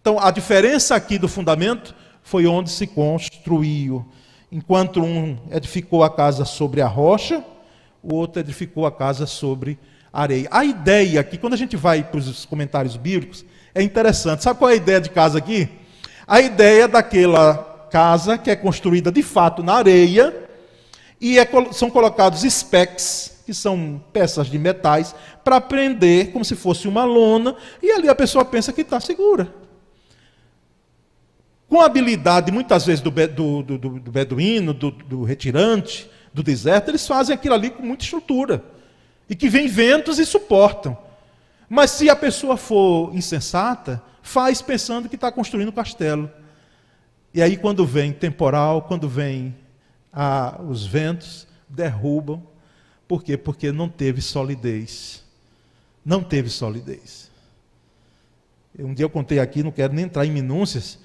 Então, 0.02 0.20
a 0.20 0.32
diferença 0.32 0.96
aqui 0.96 1.18
do 1.18 1.30
fundamento 1.30 1.96
foi 2.22 2.46
onde 2.46 2.70
se 2.70 2.86
construiu. 2.86 4.06
Enquanto 4.52 5.02
um 5.02 5.38
edificou 5.50 6.04
a 6.04 6.10
casa 6.10 6.44
sobre 6.44 6.82
a 6.82 6.88
rocha, 6.88 7.42
o 8.04 8.16
outro 8.16 8.42
edificou 8.42 8.86
a 8.86 8.92
casa 8.92 9.26
sobre 9.26 9.80
a 10.12 10.24
areia. 10.24 10.50
A 10.52 10.66
ideia 10.66 11.22
aqui, 11.22 11.38
quando 11.38 11.54
a 11.54 11.58
gente 11.58 11.78
vai 11.78 12.04
para 12.04 12.20
os 12.20 12.44
comentários 12.44 12.98
bíblicos, 12.98 13.46
é 13.80 13.84
interessante. 13.84 14.44
Sabe 14.44 14.60
qual 14.60 14.70
é 14.70 14.74
a 14.74 14.78
ideia 14.78 15.02
de 15.02 15.10
casa 15.10 15.38
aqui? 15.38 15.70
A 16.28 16.42
ideia 16.42 16.88
daquela 16.88 17.88
casa 17.92 18.38
que 18.38 18.52
é 18.52 18.56
construída 18.56 19.12
de 19.12 19.24
fato 19.24 19.64
na 19.64 19.76
areia 19.76 20.34
e 21.20 21.40
é, 21.40 21.48
são 21.72 21.90
colocados 21.90 22.42
specs, 22.42 23.42
que 23.46 23.54
são 23.54 24.02
peças 24.12 24.48
de 24.48 24.60
metais, 24.60 25.16
para 25.44 25.62
prender 25.62 26.32
como 26.32 26.44
se 26.44 26.56
fosse 26.56 26.88
uma 26.88 27.06
lona, 27.06 27.56
e 27.82 27.92
ali 27.92 28.10
a 28.10 28.14
pessoa 28.14 28.44
pensa 28.44 28.74
que 28.74 28.82
está 28.82 29.00
segura 29.00 29.52
com 31.68 31.82
a 31.82 31.86
habilidade, 31.86 32.52
muitas 32.52 32.86
vezes, 32.86 33.02
do, 33.02 33.12
do, 33.12 33.64
do, 33.64 33.78
do 33.78 34.12
beduíno, 34.12 34.74
do, 34.74 34.90
do, 34.90 35.24
retirante, 35.24 36.10
do 36.34 36.42
deserto, 36.42 36.90
eles 36.90 37.06
fazem 37.06 37.36
aquilo 37.36 37.56
ali 37.56 37.70
com 37.70 37.84
muita 37.84 38.04
estrutura. 38.04 38.64
E 39.30 39.36
que 39.36 39.50
vem 39.50 39.68
ventos 39.68 40.18
e 40.18 40.26
suportam. 40.26 40.98
Mas 41.70 41.92
se 41.92 42.10
a 42.10 42.16
pessoa 42.16 42.56
for 42.56 43.14
insensata, 43.14 44.02
faz 44.22 44.62
pensando 44.62 45.10
que 45.10 45.16
está 45.16 45.32
construindo 45.32 45.70
um 45.70 45.74
castelo. 45.74 46.30
E 47.34 47.42
aí, 47.42 47.58
quando 47.58 47.86
vem 47.86 48.12
temporal, 48.14 48.84
quando 48.84 49.08
vem 49.08 49.56
ah, 50.12 50.60
os 50.68 50.86
ventos, 50.86 51.48
derrubam. 51.68 52.42
Por 53.08 53.24
quê? 53.24 53.38
Porque 53.38 53.72
não 53.72 53.88
teve 53.88 54.22
solidez. 54.22 55.24
Não 56.04 56.24
teve 56.24 56.50
solidez. 56.50 57.30
Um 58.80 58.94
dia 58.94 59.06
eu 59.06 59.10
contei 59.10 59.40
aqui, 59.40 59.64
não 59.64 59.72
quero 59.72 59.94
nem 59.94 60.06
entrar 60.06 60.26
em 60.26 60.32
minúcias, 60.32 61.00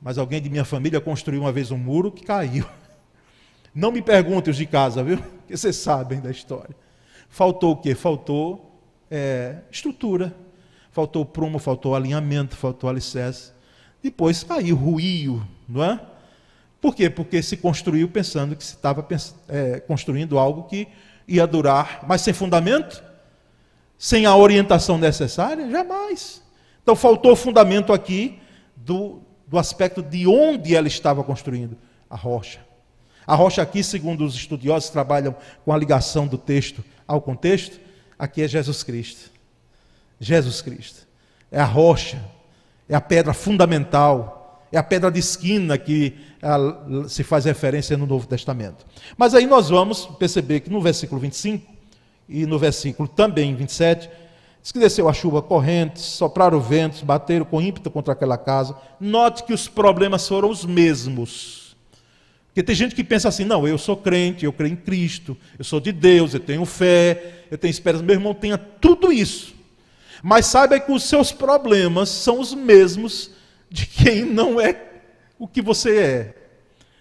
mas 0.00 0.18
alguém 0.18 0.40
de 0.40 0.48
minha 0.48 0.64
família 0.64 1.00
construiu 1.00 1.42
uma 1.42 1.52
vez 1.52 1.70
um 1.70 1.76
muro 1.76 2.10
que 2.10 2.24
caiu. 2.24 2.66
Não 3.74 3.92
me 3.92 4.00
perguntem 4.00 4.50
os 4.50 4.56
de 4.56 4.64
casa, 4.64 5.04
viu? 5.04 5.18
Porque 5.44 5.56
vocês 5.56 5.76
sabem 5.76 6.20
da 6.20 6.30
história. 6.30 6.74
Faltou 7.28 7.72
o 7.72 7.76
quê? 7.76 7.94
Faltou 7.94 8.67
é, 9.10 9.56
estrutura. 9.70 10.34
Faltou 10.90 11.24
prumo, 11.24 11.58
faltou 11.58 11.94
alinhamento, 11.94 12.56
faltou 12.56 12.88
alicerce. 12.90 13.52
Depois 14.02 14.42
caiu, 14.42 14.76
ruiu, 14.76 15.42
não 15.68 15.84
é? 15.84 16.00
Por 16.80 16.94
quê? 16.94 17.10
Porque 17.10 17.42
se 17.42 17.56
construiu 17.56 18.08
pensando 18.08 18.54
que 18.54 18.64
se 18.64 18.74
estava 18.74 19.06
é, 19.48 19.80
construindo 19.80 20.38
algo 20.38 20.64
que 20.64 20.86
ia 21.26 21.46
durar, 21.46 22.04
mas 22.06 22.22
sem 22.22 22.32
fundamento, 22.32 23.02
sem 23.98 24.26
a 24.26 24.36
orientação 24.36 24.96
necessária, 24.96 25.68
jamais. 25.68 26.42
Então 26.82 26.94
faltou 26.94 27.34
fundamento 27.34 27.92
aqui 27.92 28.38
do, 28.76 29.20
do 29.46 29.58
aspecto 29.58 30.02
de 30.02 30.26
onde 30.26 30.74
ela 30.74 30.86
estava 30.86 31.22
construindo 31.24 31.76
a 32.08 32.16
rocha. 32.16 32.60
A 33.26 33.34
rocha 33.34 33.60
aqui, 33.60 33.82
segundo 33.82 34.24
os 34.24 34.34
estudiosos 34.34 34.88
que 34.88 34.92
trabalham 34.94 35.36
com 35.64 35.72
a 35.72 35.76
ligação 35.76 36.26
do 36.26 36.38
texto 36.38 36.82
ao 37.06 37.20
contexto, 37.20 37.78
aqui 38.18 38.42
é 38.42 38.48
Jesus 38.48 38.82
Cristo. 38.82 39.30
Jesus 40.20 40.60
Cristo. 40.60 41.06
É 41.50 41.60
a 41.60 41.64
rocha, 41.64 42.22
é 42.88 42.94
a 42.94 43.00
pedra 43.00 43.32
fundamental, 43.32 44.66
é 44.70 44.78
a 44.78 44.82
pedra 44.82 45.10
de 45.10 45.20
esquina 45.20 45.78
que 45.78 46.18
se 47.08 47.22
faz 47.22 47.44
referência 47.44 47.96
no 47.96 48.06
Novo 48.06 48.26
Testamento. 48.26 48.84
Mas 49.16 49.34
aí 49.34 49.46
nós 49.46 49.70
vamos 49.70 50.06
perceber 50.06 50.60
que 50.60 50.70
no 50.70 50.80
versículo 50.80 51.20
25 51.20 51.66
e 52.28 52.44
no 52.44 52.58
versículo 52.58 53.08
também 53.08 53.54
27, 53.54 54.10
Diz 54.60 54.72
que 54.72 54.78
desceu 54.78 55.08
a 55.08 55.12
chuva 55.12 55.40
corrente, 55.40 56.00
sopraram 56.00 56.60
ventos, 56.60 57.02
bateram 57.02 57.44
com 57.44 57.62
ímpeto 57.62 57.90
contra 57.90 58.12
aquela 58.12 58.36
casa. 58.36 58.76
Note 59.00 59.44
que 59.44 59.54
os 59.54 59.68
problemas 59.68 60.26
foram 60.28 60.50
os 60.50 60.64
mesmos. 60.64 61.67
Porque 62.58 62.66
tem 62.66 62.74
gente 62.74 62.92
que 62.92 63.04
pensa 63.04 63.28
assim: 63.28 63.44
não, 63.44 63.68
eu 63.68 63.78
sou 63.78 63.96
crente, 63.96 64.44
eu 64.44 64.52
creio 64.52 64.72
em 64.72 64.76
Cristo, 64.76 65.36
eu 65.56 65.64
sou 65.64 65.78
de 65.78 65.92
Deus, 65.92 66.34
eu 66.34 66.40
tenho 66.40 66.64
fé, 66.64 67.44
eu 67.52 67.56
tenho 67.56 67.70
esperança. 67.70 68.02
Meu 68.02 68.16
irmão 68.16 68.34
tenha 68.34 68.58
tudo 68.58 69.12
isso. 69.12 69.54
Mas 70.24 70.46
saiba 70.46 70.80
que 70.80 70.90
os 70.90 71.04
seus 71.04 71.30
problemas 71.30 72.08
são 72.08 72.40
os 72.40 72.52
mesmos 72.52 73.30
de 73.70 73.86
quem 73.86 74.24
não 74.24 74.60
é 74.60 74.76
o 75.38 75.46
que 75.46 75.62
você 75.62 75.98
é. 75.98 76.34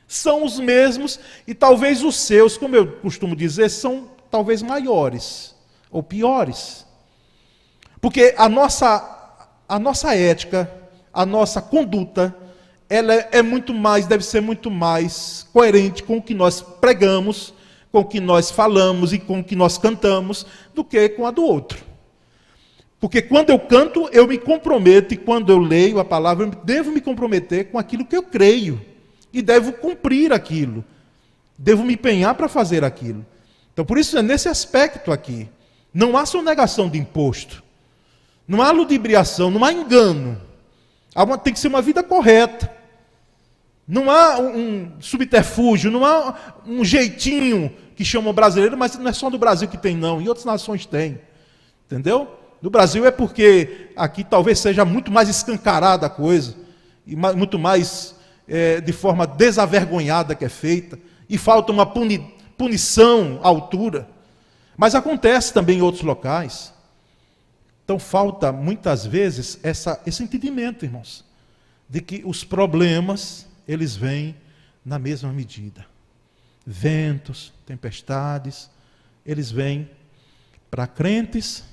São 0.08 0.46
os 0.46 0.60
mesmos 0.60 1.20
e 1.48 1.56
talvez 1.56 2.04
os 2.04 2.18
seus, 2.18 2.56
como 2.56 2.76
eu 2.76 2.92
costumo 2.98 3.36
dizer, 3.36 3.68
são 3.70 4.12
talvez 4.30 4.62
maiores 4.62 5.56
ou 5.90 6.04
piores. 6.04 6.86
Porque 8.00 8.36
a 8.38 8.48
nossa, 8.48 9.42
a 9.68 9.80
nossa 9.80 10.14
ética, 10.14 10.72
a 11.12 11.26
nossa 11.26 11.64
conduta, 11.64 12.36
ela 12.90 13.14
é 13.14 13.42
muito 13.42 13.74
mais, 13.74 14.06
deve 14.06 14.24
ser 14.24 14.42
muito 14.42 14.72
mais 14.72 15.46
coerente 15.52 16.04
com 16.04 16.18
o 16.18 16.22
que 16.22 16.34
nós 16.34 16.62
pregamos, 16.62 17.54
com 17.92 18.00
o 18.00 18.06
que 18.06 18.20
nós 18.20 18.50
falamos 18.50 19.14
e 19.14 19.20
com 19.20 19.40
o 19.40 19.44
que 19.44 19.56
nós 19.56 19.78
cantamos, 19.78 20.46
do 20.74 20.84
que 20.84 21.10
com 21.10 21.26
a 21.26 21.32
do 21.32 21.44
outro. 21.44 21.86
Porque 23.00 23.22
quando 23.22 23.52
eu 23.52 23.60
canto, 23.60 24.10
eu 24.12 24.28
me 24.28 24.38
comprometo, 24.38 25.14
e 25.14 25.18
quando 25.18 25.52
eu 25.52 25.60
leio 25.60 26.00
a 26.00 26.06
palavra, 26.06 26.46
eu 26.46 26.52
devo 26.64 26.92
me 26.92 27.00
comprometer 27.00 27.66
com 27.66 27.78
aquilo 27.78 28.06
que 28.06 28.18
eu 28.18 28.24
creio. 28.24 28.82
E 29.32 29.42
devo 29.42 29.74
cumprir 29.74 30.34
aquilo. 30.34 30.84
Devo 31.58 31.84
me 31.84 31.94
empenhar 31.94 32.34
para 32.36 32.48
fazer 32.48 32.84
aquilo. 32.84 33.26
Então, 33.72 33.86
por 33.86 34.00
isso, 34.00 34.18
é 34.18 34.24
nesse 34.24 34.50
aspecto 34.50 35.12
aqui. 35.12 35.48
Não 35.94 36.18
há 36.18 36.26
sonegação 36.26 36.90
de 36.90 36.98
imposto. 36.98 37.64
Não 38.48 38.62
há 38.62 38.72
ludibriação, 38.72 39.52
não 39.52 39.64
há 39.64 39.72
engano. 39.72 40.42
Tem 41.44 41.54
que 41.54 41.60
ser 41.60 41.68
uma 41.68 41.82
vida 41.82 42.02
correta. 42.02 42.76
Não 43.88 44.12
há 44.12 44.38
um 44.40 44.92
subterfúgio, 45.00 45.90
não 45.90 46.06
há 46.06 46.36
um 46.66 46.84
jeitinho 46.84 47.74
que 47.96 48.04
chama 48.04 48.34
brasileiro, 48.34 48.78
mas 48.78 48.98
não 48.98 49.08
é 49.08 49.14
só 49.14 49.30
do 49.30 49.38
Brasil 49.38 49.68
que 49.68 49.78
tem, 49.78 49.96
não. 49.96 50.22
Em 50.22 50.28
outras 50.28 50.46
nações 50.46 50.86
tem. 50.86 51.22
Entendeu? 51.86 52.38
No 52.62 52.70
Brasil 52.70 53.06
é 53.06 53.12
porque 53.12 53.92
aqui 53.96 54.26
talvez 54.26 54.60
seja 54.60 54.84
muito 54.84 55.10
mais 55.10 55.30
escancarada 55.30 56.06
a 56.06 56.10
coisa, 56.10 56.56
e 57.06 57.16
muito 57.16 57.58
mais 57.58 58.16
é, 58.46 58.82
de 58.82 58.92
forma 58.92 59.26
desavergonhada 59.26 60.36
que 60.36 60.44
é 60.44 60.50
feita, 60.50 61.00
e 61.30 61.38
falta 61.38 61.72
uma 61.72 61.86
puni, 61.86 62.20
punição 62.58 63.40
à 63.42 63.48
altura. 63.48 64.08
Mas 64.76 64.96
acontece 64.96 65.54
também 65.54 65.80
em 65.80 65.82
outros 65.82 66.04
locais. 66.04 66.74
Então 67.86 67.98
falta 67.98 68.52
muitas 68.52 69.06
vezes 69.06 69.58
essa, 69.64 70.02
esse 70.06 70.22
entendimento, 70.22 70.84
irmãos, 70.84 71.24
de 71.90 72.02
que 72.02 72.22
os 72.26 72.44
problemas 72.44 73.47
eles 73.68 73.96
vêm 73.96 74.36
na 74.86 74.98
mesma 74.98 75.32
medida. 75.32 75.86
Ventos, 76.66 77.54
tempestades, 77.66 78.70
eles 79.26 79.52
vêm 79.52 79.90
para 80.72 80.88
crentes, 80.88 81.64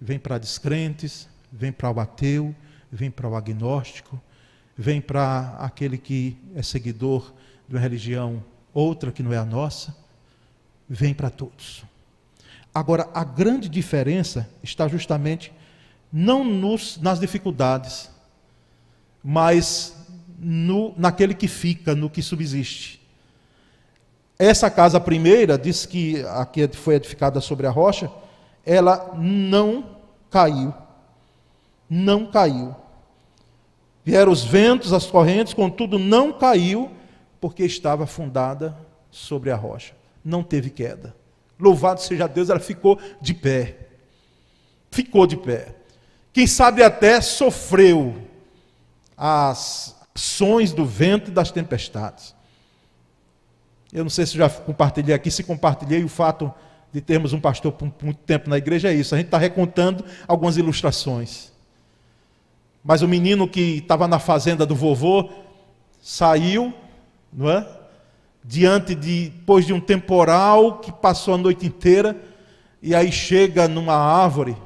vêm 0.00 0.18
para 0.18 0.38
descrentes, 0.38 1.28
vêm 1.52 1.72
para 1.72 1.90
o 1.90 2.00
ateu, 2.00 2.54
vêm 2.90 3.10
para 3.10 3.28
o 3.28 3.36
agnóstico, 3.36 4.20
vêm 4.76 5.00
para 5.00 5.56
aquele 5.58 5.98
que 5.98 6.36
é 6.54 6.62
seguidor 6.62 7.32
de 7.68 7.74
uma 7.74 7.80
religião 7.80 8.42
outra 8.72 9.10
que 9.10 9.22
não 9.22 9.32
é 9.32 9.38
a 9.38 9.44
nossa, 9.44 9.96
vem 10.88 11.14
para 11.14 11.30
todos. 11.30 11.84
Agora, 12.74 13.08
a 13.14 13.24
grande 13.24 13.68
diferença 13.68 14.48
está 14.62 14.86
justamente 14.86 15.52
não 16.12 16.44
nos, 16.44 16.98
nas 16.98 17.18
dificuldades, 17.18 18.10
mas 19.24 20.05
no, 20.38 20.94
naquele 20.96 21.34
que 21.34 21.48
fica, 21.48 21.94
no 21.94 22.10
que 22.10 22.22
subsiste. 22.22 23.00
Essa 24.38 24.70
casa 24.70 25.00
primeira, 25.00 25.56
diz 25.56 25.86
que 25.86 26.22
aqui 26.26 26.68
foi 26.68 26.96
edificada 26.96 27.40
sobre 27.40 27.66
a 27.66 27.70
rocha, 27.70 28.10
ela 28.64 29.14
não 29.16 29.96
caiu. 30.30 30.74
Não 31.88 32.26
caiu. 32.26 32.74
Vieram 34.04 34.30
os 34.30 34.44
ventos, 34.44 34.92
as 34.92 35.06
correntes, 35.06 35.54
contudo 35.54 35.98
não 35.98 36.32
caiu, 36.32 36.90
porque 37.40 37.64
estava 37.64 38.06
fundada 38.06 38.76
sobre 39.10 39.50
a 39.50 39.56
rocha. 39.56 39.94
Não 40.24 40.42
teve 40.42 40.70
queda. 40.70 41.14
Louvado 41.58 42.00
seja 42.02 42.26
Deus, 42.26 42.50
ela 42.50 42.60
ficou 42.60 43.00
de 43.20 43.32
pé. 43.32 43.76
Ficou 44.90 45.26
de 45.26 45.36
pé. 45.36 45.74
Quem 46.32 46.46
sabe 46.46 46.82
até 46.82 47.20
sofreu 47.20 48.16
as 49.16 49.95
ações 50.16 50.72
do 50.72 50.86
vento 50.86 51.30
e 51.30 51.34
das 51.34 51.50
tempestades. 51.50 52.34
Eu 53.92 54.02
não 54.02 54.10
sei 54.10 54.24
se 54.24 54.36
já 54.36 54.48
compartilhei 54.48 55.14
aqui, 55.14 55.30
se 55.30 55.44
compartilhei 55.44 56.02
o 56.02 56.08
fato 56.08 56.52
de 56.90 57.02
termos 57.02 57.34
um 57.34 57.40
pastor 57.40 57.72
por 57.72 57.92
muito 58.02 58.20
tempo 58.20 58.48
na 58.48 58.56
igreja, 58.56 58.88
é 58.88 58.94
isso. 58.94 59.14
A 59.14 59.18
gente 59.18 59.26
está 59.26 59.36
recontando 59.36 60.02
algumas 60.26 60.56
ilustrações. 60.56 61.52
Mas 62.82 63.02
o 63.02 63.08
menino 63.08 63.46
que 63.46 63.60
estava 63.76 64.08
na 64.08 64.18
fazenda 64.18 64.64
do 64.64 64.74
vovô 64.74 65.28
saiu, 66.00 66.72
não 67.30 67.50
é? 67.50 67.66
diante 68.42 68.94
de 68.94 69.28
depois 69.28 69.66
de 69.66 69.72
um 69.72 69.80
temporal 69.80 70.78
que 70.78 70.92
passou 70.92 71.34
a 71.34 71.38
noite 71.38 71.66
inteira 71.66 72.16
e 72.80 72.94
aí 72.94 73.10
chega 73.10 73.66
numa 73.66 73.96
árvore 73.96 74.56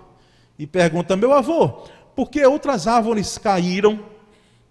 e 0.59 0.67
pergunta: 0.67 1.17
"Meu 1.17 1.33
avô, 1.33 1.69
por 2.15 2.31
que 2.31 2.45
outras 2.45 2.87
árvores 2.87 3.39
caíram 3.39 4.10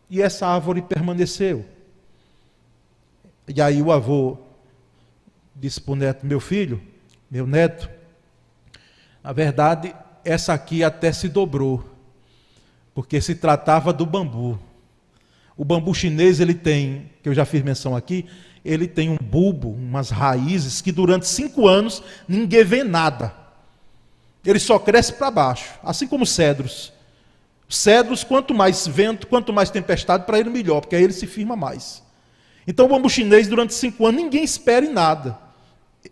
e 0.09 0.21
essa 0.21 0.47
árvore 0.47 0.81
permaneceu?" 0.81 1.65
E 3.47 3.61
aí 3.61 3.81
o 3.81 3.91
avô 3.91 4.37
disse 5.55 5.79
para 5.81 5.91
o 5.91 5.95
neto: 5.95 6.25
"Meu 6.25 6.39
filho, 6.39 6.81
meu 7.29 7.45
neto, 7.45 7.89
na 9.23 9.33
verdade, 9.33 9.93
essa 10.23 10.53
aqui 10.53 10.83
até 10.83 11.11
se 11.11 11.27
dobrou, 11.27 11.83
porque 12.93 13.21
se 13.21 13.35
tratava 13.35 13.93
do 13.93 14.05
bambu. 14.05 14.59
O 15.55 15.65
bambu 15.65 15.93
chinês 15.93 16.39
ele 16.39 16.53
tem, 16.53 17.09
que 17.21 17.27
eu 17.27 17.33
já 17.33 17.45
fiz 17.45 17.61
menção 17.61 17.95
aqui, 17.95 18.25
ele 18.63 18.87
tem 18.87 19.09
um 19.09 19.17
bulbo, 19.17 19.69
umas 19.69 20.09
raízes 20.09 20.81
que 20.81 20.91
durante 20.91 21.27
cinco 21.27 21.67
anos 21.67 22.01
ninguém 22.27 22.63
vê 22.63 22.83
nada. 22.83 23.33
Ele 24.45 24.59
só 24.59 24.79
cresce 24.79 25.13
para 25.13 25.29
baixo, 25.29 25.77
assim 25.83 26.07
como 26.07 26.25
cedros. 26.25 26.93
Cedros, 27.69 28.23
quanto 28.23 28.51
mais 28.51 28.87
vento, 28.87 29.27
quanto 29.27 29.53
mais 29.53 29.69
tempestade, 29.69 30.25
para 30.25 30.39
ele 30.39 30.49
melhor, 30.49 30.81
porque 30.81 30.95
aí 30.95 31.03
ele 31.03 31.13
se 31.13 31.27
firma 31.27 31.55
mais. 31.55 32.01
Então 32.65 32.87
o 32.87 32.89
bambu 32.89 33.07
chinês, 33.07 33.47
durante 33.47 33.75
cinco 33.75 34.07
anos, 34.07 34.21
ninguém 34.21 34.43
espera 34.43 34.83
em 34.83 34.91
nada. 34.91 35.37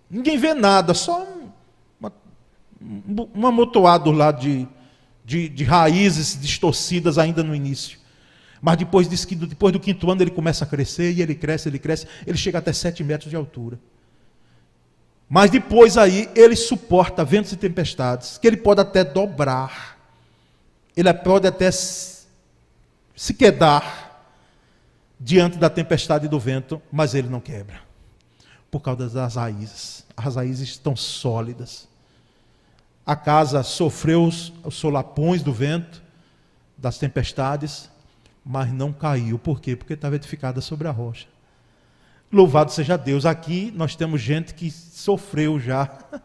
Ninguém 0.09 0.37
vê 0.37 0.53
nada, 0.53 0.93
só 0.93 1.27
uma, 1.99 2.13
um 3.33 3.47
amontoado 3.47 4.11
lá 4.11 4.31
de, 4.31 4.67
de, 5.25 5.49
de 5.49 5.63
raízes 5.63 6.39
distorcidas 6.39 7.17
ainda 7.17 7.43
no 7.43 7.55
início. 7.55 7.97
Mas 8.61 8.77
depois, 8.77 9.09
diz 9.09 9.25
que 9.25 9.35
depois 9.35 9.73
do 9.73 9.79
quinto 9.79 10.09
ano 10.11 10.21
ele 10.21 10.31
começa 10.31 10.63
a 10.63 10.67
crescer, 10.67 11.11
e 11.11 11.21
ele 11.23 11.33
cresce, 11.33 11.69
ele 11.69 11.79
cresce, 11.79 12.07
ele 12.25 12.37
chega 12.37 12.59
até 12.59 12.71
sete 12.71 13.03
metros 13.03 13.29
de 13.29 13.35
altura. 13.35 13.79
Mas 15.29 15.49
depois 15.49 15.97
aí 15.97 16.29
ele 16.35 16.55
suporta 16.55 17.25
ventos 17.25 17.51
e 17.51 17.57
tempestades, 17.57 18.37
que 18.37 18.47
ele 18.47 18.57
pode 18.57 18.79
até 18.79 19.03
dobrar, 19.03 19.96
ele 20.97 21.13
pode 21.13 21.47
até 21.47 21.69
se 21.71 22.25
quedar 23.37 24.33
diante 25.19 25.57
da 25.57 25.69
tempestade 25.69 26.25
e 26.25 26.29
do 26.29 26.39
vento, 26.39 26.81
mas 26.91 27.13
ele 27.13 27.29
não 27.29 27.39
quebra, 27.39 27.81
por 28.71 28.79
causa 28.81 29.07
das 29.07 29.35
raízes. 29.35 30.05
As 30.15 30.35
raízes 30.35 30.69
estão 30.69 30.95
sólidas. 30.95 31.87
A 33.05 33.15
casa 33.15 33.61
sofreu 33.61 34.23
os 34.23 34.51
solapões 34.71 35.43
do 35.43 35.53
vento, 35.53 36.01
das 36.75 36.97
tempestades, 36.97 37.89
mas 38.43 38.71
não 38.71 38.91
caiu. 38.91 39.37
Por 39.37 39.61
quê? 39.61 39.75
Porque 39.75 39.93
estava 39.93 40.15
edificada 40.15 40.61
sobre 40.61 40.87
a 40.87 40.91
rocha. 40.91 41.27
Louvado 42.31 42.71
seja 42.71 42.97
Deus. 42.97 43.25
Aqui 43.25 43.71
nós 43.75 43.95
temos 43.95 44.19
gente 44.19 44.53
que 44.53 44.69
sofreu 44.69 45.59
já 45.59 45.89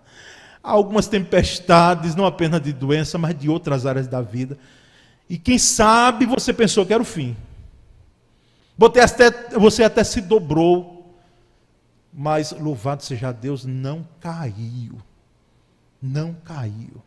algumas 0.62 1.09
tempestades, 1.09 2.14
não 2.14 2.25
apenas 2.25 2.62
de 2.62 2.72
doença, 2.72 3.18
mas 3.18 3.37
de 3.38 3.48
outras 3.48 3.85
áreas 3.85 4.07
da 4.07 4.22
vida. 4.22 4.57
E 5.29 5.37
quem 5.37 5.59
sabe 5.59 6.27
você 6.27 6.53
pensou 6.53 6.87
que 6.87 6.92
era 6.92 7.03
o 7.03 7.07
fim. 7.07 7.37
Você 9.59 9.83
até 9.83 10.05
se 10.05 10.20
dobrou, 10.20 11.18
mas 12.12 12.53
louvado 12.53 13.03
seja 13.03 13.33
Deus, 13.33 13.64
não 13.64 14.07
caiu. 14.20 14.98
Não 16.01 16.35
caiu. 16.35 17.03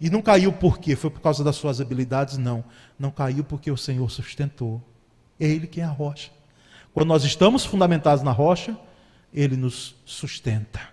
E 0.00 0.10
não 0.10 0.20
caiu 0.20 0.52
por 0.52 0.78
quê? 0.78 0.96
Foi 0.96 1.10
por 1.10 1.20
causa 1.20 1.44
das 1.44 1.56
suas 1.56 1.80
habilidades? 1.80 2.36
Não. 2.36 2.64
Não 2.98 3.10
caiu 3.10 3.44
porque 3.44 3.70
o 3.70 3.76
Senhor 3.76 4.10
sustentou. 4.10 4.82
É 5.38 5.46
Ele 5.46 5.66
quem 5.66 5.82
é 5.82 5.86
a 5.86 5.90
rocha. 5.90 6.30
Quando 6.92 7.08
nós 7.08 7.24
estamos 7.24 7.64
fundamentados 7.64 8.22
na 8.22 8.32
rocha, 8.32 8.76
Ele 9.32 9.56
nos 9.56 9.94
sustenta. 10.04 10.91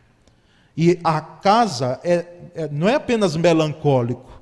E 0.81 0.97
a 1.03 1.19
casa 1.19 1.99
é, 2.05 2.25
é, 2.55 2.69
não 2.71 2.87
é 2.87 2.95
apenas 2.95 3.35
melancólico, 3.35 4.41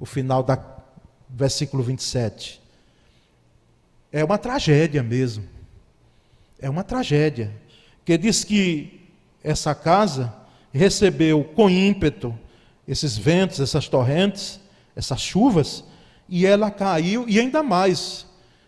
o 0.00 0.04
final 0.04 0.42
do 0.42 0.58
versículo 1.30 1.84
27. 1.84 2.60
É 4.10 4.24
uma 4.24 4.36
tragédia 4.38 5.04
mesmo. 5.04 5.44
É 6.60 6.68
uma 6.68 6.82
tragédia. 6.82 7.54
Que 8.04 8.18
diz 8.18 8.42
que 8.42 9.08
essa 9.40 9.72
casa 9.72 10.34
recebeu 10.72 11.44
com 11.44 11.70
ímpeto 11.70 12.36
esses 12.88 13.16
ventos, 13.16 13.60
essas 13.60 13.88
torrentes, 13.88 14.58
essas 14.96 15.20
chuvas, 15.20 15.84
e 16.28 16.44
ela 16.44 16.72
caiu, 16.72 17.24
e 17.28 17.38
ainda 17.38 17.62
mais, 17.62 18.26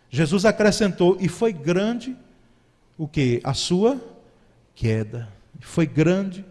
Jesus 0.09 0.45
acrescentou: 0.45 1.17
E 1.19 1.27
foi 1.27 1.53
grande 1.53 2.17
o 2.97 3.09
que? 3.09 3.41
A 3.43 3.53
sua 3.53 4.01
queda. 4.77 5.29
Foi 5.59 5.89
grande 5.89 6.45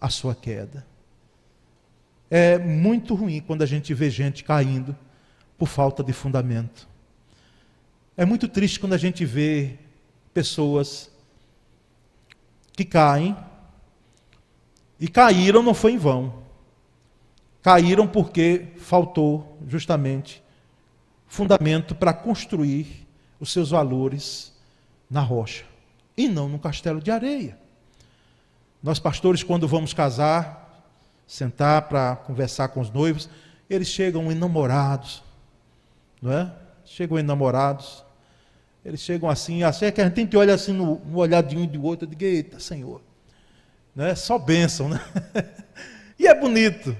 a 0.00 0.08
sua 0.08 0.34
queda. 0.34 0.86
É 2.30 2.58
muito 2.58 3.14
ruim 3.14 3.40
quando 3.40 3.62
a 3.62 3.66
gente 3.66 3.92
vê 3.94 4.10
gente 4.10 4.42
caindo 4.42 4.96
por 5.56 5.68
falta 5.68 6.02
de 6.02 6.12
fundamento. 6.12 6.88
É 8.16 8.24
muito 8.24 8.48
triste 8.48 8.80
quando 8.80 8.92
a 8.92 8.98
gente 8.98 9.24
vê 9.24 9.78
pessoas 10.32 11.10
que 12.72 12.84
caem 12.84 13.36
e 14.98 15.08
caíram 15.08 15.62
não 15.62 15.74
foi 15.74 15.92
em 15.92 15.98
vão. 15.98 16.42
Caíram 17.62 18.06
porque 18.06 18.68
faltou 18.76 19.58
justamente 19.66 20.42
fundamento 21.26 21.94
para 21.94 22.12
construir 22.12 23.06
os 23.40 23.52
seus 23.52 23.70
valores 23.70 24.52
na 25.10 25.20
rocha 25.20 25.64
e 26.16 26.28
não 26.28 26.48
no 26.48 26.58
castelo 26.58 27.00
de 27.00 27.10
areia. 27.10 27.58
Nós 28.84 28.98
pastores 28.98 29.42
quando 29.42 29.66
vamos 29.66 29.94
casar, 29.94 30.84
sentar 31.26 31.88
para 31.88 32.16
conversar 32.16 32.68
com 32.68 32.82
os 32.82 32.90
noivos, 32.90 33.30
eles 33.68 33.88
chegam 33.88 34.30
enamorados, 34.30 35.22
não 36.20 36.30
é? 36.30 36.52
Chegam 36.84 37.18
enamorados, 37.18 38.04
eles 38.84 39.00
chegam 39.00 39.30
assim, 39.30 39.62
assim 39.62 39.86
é 39.86 39.90
que 39.90 40.02
a 40.02 40.10
gente 40.10 40.36
olha 40.36 40.52
assim 40.52 40.74
no, 40.74 40.96
no 40.98 41.16
olhadinho 41.16 41.66
de 41.66 41.78
outro, 41.78 42.04
eu 42.04 42.10
digo, 42.10 42.24
eita, 42.24 42.60
Senhor, 42.60 43.00
né? 43.96 44.14
Só 44.14 44.38
bênção, 44.38 44.90
né? 44.90 45.00
e 46.20 46.26
é 46.26 46.34
bonito. 46.38 46.94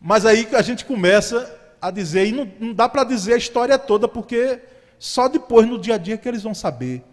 Mas 0.00 0.24
aí 0.24 0.48
a 0.54 0.62
gente 0.62 0.86
começa 0.86 1.54
a 1.82 1.90
dizer, 1.90 2.28
e 2.28 2.32
não, 2.32 2.50
não 2.58 2.72
dá 2.72 2.88
para 2.88 3.04
dizer 3.04 3.34
a 3.34 3.36
história 3.36 3.78
toda, 3.78 4.08
porque 4.08 4.58
só 4.98 5.28
depois, 5.28 5.68
no 5.68 5.78
dia 5.78 5.96
a 5.96 5.98
dia, 5.98 6.16
que 6.16 6.26
eles 6.26 6.42
vão 6.42 6.54
saber. 6.54 7.04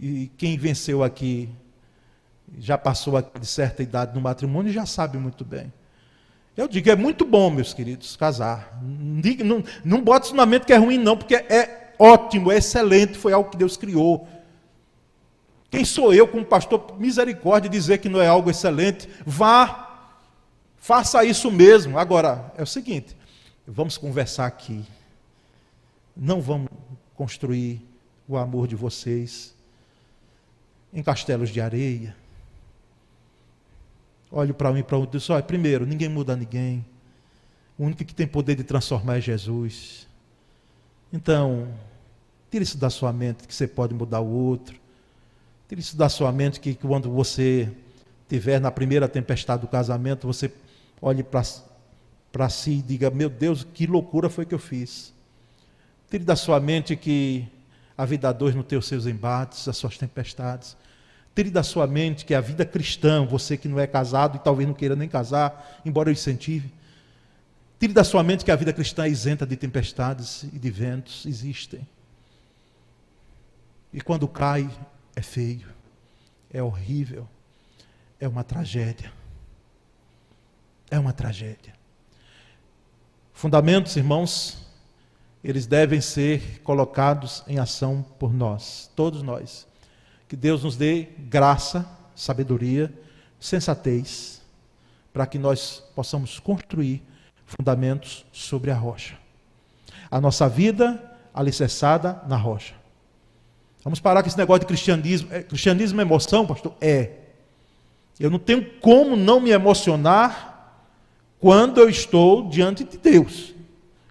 E 0.00 0.30
quem 0.38 0.56
venceu 0.56 1.04
aqui, 1.04 1.50
já 2.58 2.78
passou 2.78 3.20
de 3.20 3.46
certa 3.46 3.82
idade 3.82 4.14
no 4.14 4.20
matrimônio, 4.20 4.72
já 4.72 4.86
sabe 4.86 5.18
muito 5.18 5.44
bem. 5.44 5.72
Eu 6.56 6.66
digo, 6.66 6.90
é 6.90 6.96
muito 6.96 7.24
bom, 7.24 7.50
meus 7.50 7.74
queridos, 7.74 8.16
casar. 8.16 8.80
Não, 9.44 9.62
não 9.84 10.02
bota 10.02 10.26
isso 10.26 10.34
na 10.34 10.46
mente 10.46 10.64
que 10.64 10.72
é 10.72 10.76
ruim, 10.76 10.98
não, 10.98 11.16
porque 11.16 11.34
é 11.34 11.92
ótimo, 11.98 12.50
é 12.50 12.56
excelente, 12.56 13.18
foi 13.18 13.32
algo 13.32 13.50
que 13.50 13.58
Deus 13.58 13.76
criou. 13.76 14.26
Quem 15.70 15.84
sou 15.84 16.14
eu, 16.14 16.26
como 16.26 16.44
pastor, 16.44 16.96
misericórdia, 16.98 17.68
dizer 17.68 17.98
que 17.98 18.08
não 18.08 18.20
é 18.20 18.26
algo 18.26 18.48
excelente? 18.48 19.08
Vá, 19.26 20.10
faça 20.76 21.24
isso 21.24 21.50
mesmo. 21.50 21.98
Agora, 21.98 22.52
é 22.56 22.62
o 22.62 22.66
seguinte: 22.66 23.14
vamos 23.66 23.98
conversar 23.98 24.46
aqui. 24.46 24.84
Não 26.16 26.40
vamos 26.40 26.70
construir 27.14 27.86
o 28.26 28.36
amor 28.36 28.66
de 28.66 28.74
vocês 28.74 29.54
em 30.92 31.02
castelos 31.02 31.50
de 31.50 31.60
areia. 31.60 32.16
Olho 34.30 34.54
para 34.54 34.70
um 34.70 34.78
e 34.78 34.82
para 34.82 34.96
outro 34.96 35.16
e 35.16 35.20
digo: 35.20 35.32
olha, 35.32 35.42
primeiro, 35.42 35.86
ninguém 35.86 36.08
muda 36.08 36.34
ninguém. 36.34 36.84
O 37.78 37.84
único 37.84 38.04
que 38.04 38.14
tem 38.14 38.26
poder 38.26 38.54
de 38.54 38.64
transformar 38.64 39.18
é 39.18 39.20
Jesus. 39.20 40.06
Então, 41.12 41.68
tire 42.50 42.64
isso 42.64 42.78
da 42.78 42.90
sua 42.90 43.12
mente 43.12 43.46
que 43.46 43.54
você 43.54 43.66
pode 43.66 43.94
mudar 43.94 44.20
o 44.20 44.28
outro. 44.28 44.76
Tire 45.68 45.80
isso 45.80 45.96
da 45.96 46.08
sua 46.08 46.32
mente 46.32 46.58
que 46.58 46.74
quando 46.74 47.10
você 47.10 47.70
tiver 48.28 48.60
na 48.60 48.70
primeira 48.70 49.08
tempestade 49.08 49.62
do 49.62 49.68
casamento, 49.68 50.26
você 50.26 50.50
olhe 51.00 51.22
para 51.22 52.48
si 52.48 52.72
e 52.72 52.82
diga: 52.82 53.10
Meu 53.10 53.28
Deus, 53.28 53.66
que 53.74 53.86
loucura 53.86 54.28
foi 54.28 54.44
que 54.44 54.54
eu 54.54 54.58
fiz. 54.58 55.12
Tire 56.10 56.24
da 56.24 56.36
sua 56.36 56.58
mente 56.60 56.96
que 56.96 57.46
a 57.96 58.04
vida 58.04 58.28
a 58.28 58.32
dois 58.32 58.54
não 58.54 58.62
tem 58.62 58.78
os 58.78 58.86
seus 58.86 59.06
embates, 59.06 59.66
as 59.68 59.76
suas 59.76 59.96
tempestades. 59.96 60.76
Tire 61.36 61.50
da 61.50 61.62
sua 61.62 61.86
mente 61.86 62.24
que 62.24 62.32
a 62.32 62.40
vida 62.40 62.64
cristã, 62.64 63.26
você 63.26 63.58
que 63.58 63.68
não 63.68 63.78
é 63.78 63.86
casado 63.86 64.36
e 64.36 64.38
talvez 64.38 64.66
não 64.66 64.74
queira 64.74 64.96
nem 64.96 65.06
casar, 65.06 65.82
embora 65.84 66.08
eu 66.08 66.14
incentive. 66.14 66.72
Tire 67.78 67.92
da 67.92 68.02
sua 68.02 68.22
mente 68.22 68.42
que 68.42 68.50
a 68.50 68.56
vida 68.56 68.72
cristã 68.72 69.04
é 69.04 69.10
isenta 69.10 69.46
de 69.46 69.54
tempestades 69.54 70.44
e 70.44 70.58
de 70.58 70.70
ventos, 70.70 71.26
existem. 71.26 71.86
E 73.92 74.00
quando 74.00 74.26
cai, 74.26 74.66
é 75.14 75.20
feio, 75.20 75.68
é 76.50 76.62
horrível, 76.62 77.28
é 78.18 78.26
uma 78.26 78.42
tragédia. 78.42 79.12
É 80.90 80.98
uma 80.98 81.12
tragédia. 81.12 81.74
Fundamentos, 83.34 83.94
irmãos, 83.94 84.66
eles 85.44 85.66
devem 85.66 86.00
ser 86.00 86.62
colocados 86.62 87.44
em 87.46 87.58
ação 87.58 88.02
por 88.18 88.32
nós, 88.32 88.90
todos 88.96 89.20
nós. 89.20 89.66
Que 90.28 90.36
Deus 90.36 90.64
nos 90.64 90.76
dê 90.76 91.08
graça, 91.18 91.86
sabedoria, 92.14 92.92
sensatez, 93.38 94.42
para 95.12 95.26
que 95.26 95.38
nós 95.38 95.82
possamos 95.94 96.38
construir 96.38 97.02
fundamentos 97.44 98.26
sobre 98.32 98.70
a 98.70 98.74
rocha. 98.74 99.16
A 100.10 100.20
nossa 100.20 100.48
vida 100.48 101.00
alicerçada 101.32 102.22
na 102.26 102.36
rocha. 102.36 102.74
Vamos 103.84 104.00
parar 104.00 104.22
com 104.22 104.28
esse 104.28 104.38
negócio 104.38 104.60
de 104.60 104.66
cristianismo. 104.66 105.28
É, 105.30 105.42
cristianismo 105.42 106.00
é 106.00 106.02
emoção, 106.02 106.44
pastor? 106.44 106.74
É. 106.80 107.12
Eu 108.18 108.30
não 108.30 108.38
tenho 108.38 108.64
como 108.80 109.14
não 109.14 109.38
me 109.38 109.50
emocionar 109.50 110.82
quando 111.38 111.78
eu 111.78 111.88
estou 111.88 112.48
diante 112.48 112.82
de 112.82 112.98
Deus. 112.98 113.54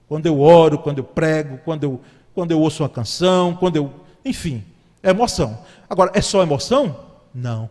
Quando 0.08 0.28
eu 0.28 0.40
oro, 0.40 0.78
quando 0.78 1.00
eu 1.00 1.04
prego, 1.04 1.58
quando 1.66 1.84
eu, 1.84 2.02
quando 2.34 2.52
eu 2.52 2.60
ouço 2.62 2.84
uma 2.84 2.90
canção, 2.90 3.56
quando 3.56 3.76
eu. 3.76 3.92
Enfim, 4.24 4.64
é 5.04 5.10
emoção. 5.10 5.60
Agora, 5.90 6.12
é 6.14 6.22
só 6.22 6.42
emoção? 6.42 7.06
Não. 7.34 7.70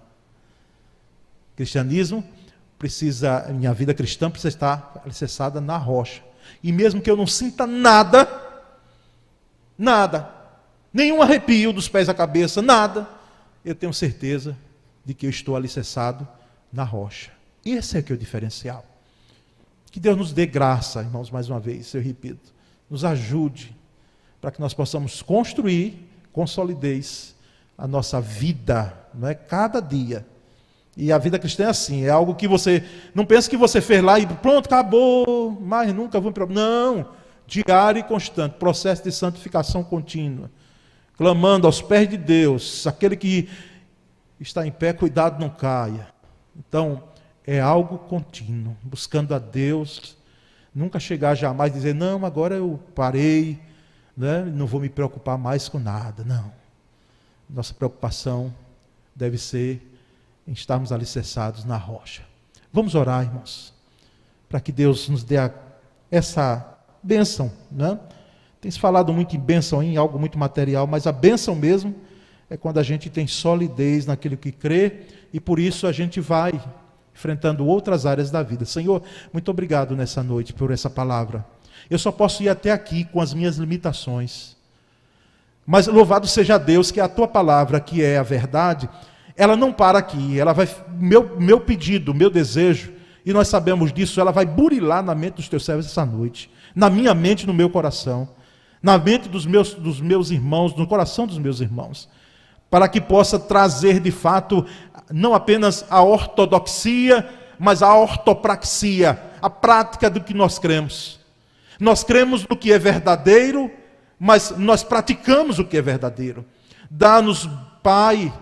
Cristianismo 1.57 2.25
precisa, 2.79 3.47
minha 3.51 3.73
vida 3.73 3.95
cristã 3.95 4.31
precisa 4.31 4.49
estar 4.49 5.03
alicerçada 5.05 5.61
na 5.61 5.77
rocha. 5.77 6.23
E 6.63 6.73
mesmo 6.73 7.01
que 7.01 7.11
eu 7.11 7.17
não 7.17 7.27
sinta 7.27 7.67
nada, 7.67 8.29
nada, 9.79 10.31
nenhum 10.93 11.23
arrepio 11.23 11.73
dos 11.73 11.89
pés 11.89 12.09
à 12.09 12.15
cabeça, 12.15 12.61
nada. 12.61 13.09
Eu 13.65 13.75
tenho 13.75 13.95
certeza 13.95 14.57
de 15.05 15.15
que 15.15 15.27
eu 15.27 15.31
estou 15.31 15.57
alicerçado 15.57 16.27
na 16.73 16.85
rocha. 16.85 17.33
Esse 17.65 17.99
é 17.99 18.03
que 18.03 18.13
é 18.13 18.15
o 18.15 18.19
diferencial. 18.19 18.85
Que 19.91 20.01
Deus 20.01 20.17
nos 20.17 20.33
dê 20.33 20.45
graça, 20.45 21.01
irmãos, 21.01 21.31
mais 21.31 21.49
uma 21.49 21.61
vez, 21.61 21.95
eu 21.95 22.03
repito, 22.03 22.53
nos 22.91 23.05
ajude 23.05 23.75
para 24.41 24.51
que 24.51 24.61
nós 24.61 24.75
possamos 24.75 25.23
construir 25.23 26.09
com 26.33 26.47
solidez 26.47 27.35
a 27.77 27.87
nossa 27.87 28.21
vida, 28.21 28.97
não 29.13 29.29
é 29.29 29.35
cada 29.35 29.81
dia. 29.81 30.27
E 30.97 31.11
a 31.13 31.19
vida 31.19 31.39
cristã 31.39 31.65
é 31.65 31.69
assim, 31.69 32.05
é 32.05 32.11
algo 32.11 32.35
que 32.35 32.47
você 32.47 32.85
não 33.15 33.27
pensa 33.27 33.51
que 33.51 33.57
você 33.57 33.81
fez 33.81 34.03
lá 34.03 34.19
e 34.19 34.27
pronto, 34.27 34.67
acabou, 34.67 35.51
mais 35.61 35.93
nunca 35.93 36.21
vou 36.21 36.31
para 36.31 36.47
não, 36.47 37.09
diário 37.47 37.99
e 37.99 38.03
constante, 38.05 38.57
processo 38.59 39.03
de 39.03 39.11
santificação 39.11 39.83
contínua 39.83 40.51
clamando 41.17 41.67
aos 41.67 41.81
pés 41.81 42.09
de 42.09 42.17
Deus, 42.17 42.87
aquele 42.87 43.17
que 43.17 43.49
está 44.41 44.67
em 44.67 44.73
pé, 44.73 44.93
cuidado 44.93 45.41
não 45.41 45.49
caia. 45.49 46.09
Então, 46.57 47.03
é 47.47 47.61
algo 47.61 47.99
contínuo, 47.99 48.77
buscando 48.83 49.35
a 49.35 49.39
Deus, 49.39 50.17
nunca 50.75 50.99
chegar 50.99 51.35
jamais 51.35 51.73
dizer, 51.73 51.95
não, 51.95 52.25
agora 52.25 52.57
eu 52.57 52.81
parei, 52.95 53.61
né? 54.17 54.43
não 54.43 54.67
vou 54.67 54.81
me 54.81 54.89
preocupar 54.89 55.39
mais 55.39 55.69
com 55.69 55.79
nada. 55.79 56.25
Não. 56.25 56.53
Nossa 57.49 57.75
preocupação 57.75 58.53
deve 59.15 59.39
ser 59.39 59.81
em 60.47 60.53
estarmos 60.53 60.93
alicerçados 60.93 61.65
na 61.65 61.77
rocha. 61.77 62.23
Vamos 62.73 62.95
orar, 62.95 63.25
irmãos, 63.25 63.73
para 64.49 64.61
que 64.61 64.73
Deus 64.73 65.09
nos 65.09 65.23
dê 65.23 65.39
a, 65.39 65.53
essa 66.11 66.79
bênção, 67.03 67.53
né? 67.71 67.99
Tem 68.61 68.71
se 68.71 68.81
falado 68.81 69.13
muito 69.13 69.37
em 69.37 69.39
bênção, 69.39 69.83
em 69.83 69.97
algo 69.97 70.19
muito 70.19 70.39
material, 70.39 70.87
mas 70.87 71.07
a 71.07 71.13
bênção 71.13 71.55
mesmo 71.55 71.95
é 72.49 72.57
quando 72.57 72.79
a 72.79 72.83
gente 72.83 73.11
tem 73.11 73.27
solidez 73.27 74.07
naquilo 74.07 74.37
que 74.37 74.51
crê 74.51 75.03
e 75.33 75.39
por 75.39 75.59
isso 75.59 75.87
a 75.87 75.93
gente 75.93 76.21
vai 76.21 76.53
enfrentando 77.15 77.67
outras 77.67 78.07
áreas 78.07 78.31
da 78.31 78.43
vida. 78.43 78.65
Senhor, 78.65 79.03
muito 79.33 79.51
obrigado 79.51 79.95
nessa 79.95 80.23
noite 80.23 80.53
por 80.53 80.71
essa 80.71 80.91
palavra. 80.91 81.45
Eu 81.91 81.99
só 81.99 82.11
posso 82.11 82.43
ir 82.43 82.49
até 82.49 82.73
aqui 82.73 83.05
com 83.05 83.21
as 83.21 83.35
minhas 83.35 83.57
limitações. 83.57 84.57
Mas 85.67 85.87
louvado 85.87 86.27
seja 86.27 86.59
Deus 86.59 86.91
que 86.91 87.01
a 87.01 87.09
tua 87.09 87.27
palavra, 87.27 87.81
que 87.81 88.03
é 88.03 88.19
a 88.19 88.23
verdade, 88.23 88.89
ela 89.37 89.57
não 89.57 89.73
para 89.73 89.99
aqui, 89.99 90.39
ela 90.39 90.53
vai 90.53 90.69
meu 90.89 91.39
meu 91.39 91.61
pedido, 91.61 92.15
meu 92.15 92.31
desejo, 92.31 92.93
e 93.25 93.33
nós 93.33 93.49
sabemos 93.49 93.93
disso, 93.93 94.21
ela 94.21 94.31
vai 94.31 94.45
burilar 94.45 95.03
na 95.03 95.15
mente 95.15 95.37
dos 95.37 95.49
teus 95.49 95.65
servos 95.65 95.87
essa 95.87 96.05
noite, 96.05 96.51
na 96.75 96.91
minha 96.91 97.15
mente, 97.15 97.47
no 97.47 97.55
meu 97.55 97.71
coração 97.71 98.29
na 98.85 98.99
mente 98.99 99.31
dos 99.31 99.47
meus, 99.47 99.73
dos 99.73 99.99
meus 99.99 100.31
irmãos, 100.31 100.77
no 100.77 100.87
coração 100.87 101.27
dos 101.27 101.39
meus 101.39 101.59
irmãos, 101.59 102.07
para 102.69 102.87
que 102.87 103.01
possa 103.01 103.39
trazer 103.39 103.99
de 103.99 104.11
fato 104.11 104.67
não 105.11 105.33
apenas 105.33 105.87
a 105.89 106.03
ortodoxia, 106.03 107.27
mas 107.59 107.83
a 107.83 107.97
ortopraxia, 107.97 109.19
a 109.41 109.49
prática 109.49 110.11
do 110.11 110.21
que 110.21 110.35
nós 110.35 110.59
cremos. 110.59 111.19
Nós 111.81 112.05
cremos 112.05 112.47
no 112.47 112.55
que 112.55 112.75
é 112.75 112.79
verdadeiro, 112.79 113.71
mas 114.19 114.55
nós 114.57 114.83
praticamos 114.83 115.59
o 115.59 115.65
que 115.65 115.77
é 115.77 115.83
verdadeiro. 115.83 116.45
Dá-nos, 116.91 117.49
Pai, 117.83 118.33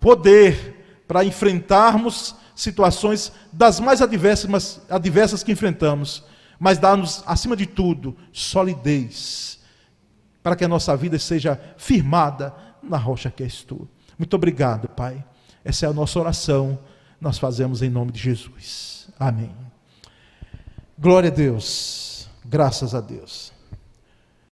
poder 0.00 1.04
para 1.06 1.24
enfrentarmos 1.24 2.34
situações 2.54 3.32
das 3.52 3.78
mais 3.78 4.00
adversas, 4.00 4.80
adversas 4.88 5.42
que 5.42 5.52
enfrentamos, 5.52 6.24
mas 6.58 6.78
dá-nos, 6.78 7.22
acima 7.26 7.54
de 7.54 7.66
tudo, 7.66 8.16
solidez, 8.32 9.60
para 10.42 10.56
que 10.56 10.64
a 10.64 10.68
nossa 10.68 10.96
vida 10.96 11.18
seja 11.18 11.60
firmada 11.76 12.54
na 12.82 12.96
rocha 12.96 13.30
que 13.30 13.42
és 13.42 13.62
tu. 13.62 13.88
Muito 14.18 14.34
obrigado, 14.34 14.88
Pai. 14.88 15.22
Essa 15.64 15.86
é 15.86 15.88
a 15.88 15.92
nossa 15.92 16.18
oração, 16.18 16.78
nós 17.20 17.38
fazemos 17.38 17.82
em 17.82 17.90
nome 17.90 18.12
de 18.12 18.20
Jesus. 18.20 19.08
Amém. 19.18 19.54
Glória 20.98 21.30
a 21.30 21.34
Deus, 21.34 22.28
graças 22.44 22.94
a 22.94 23.00
Deus. 23.00 23.55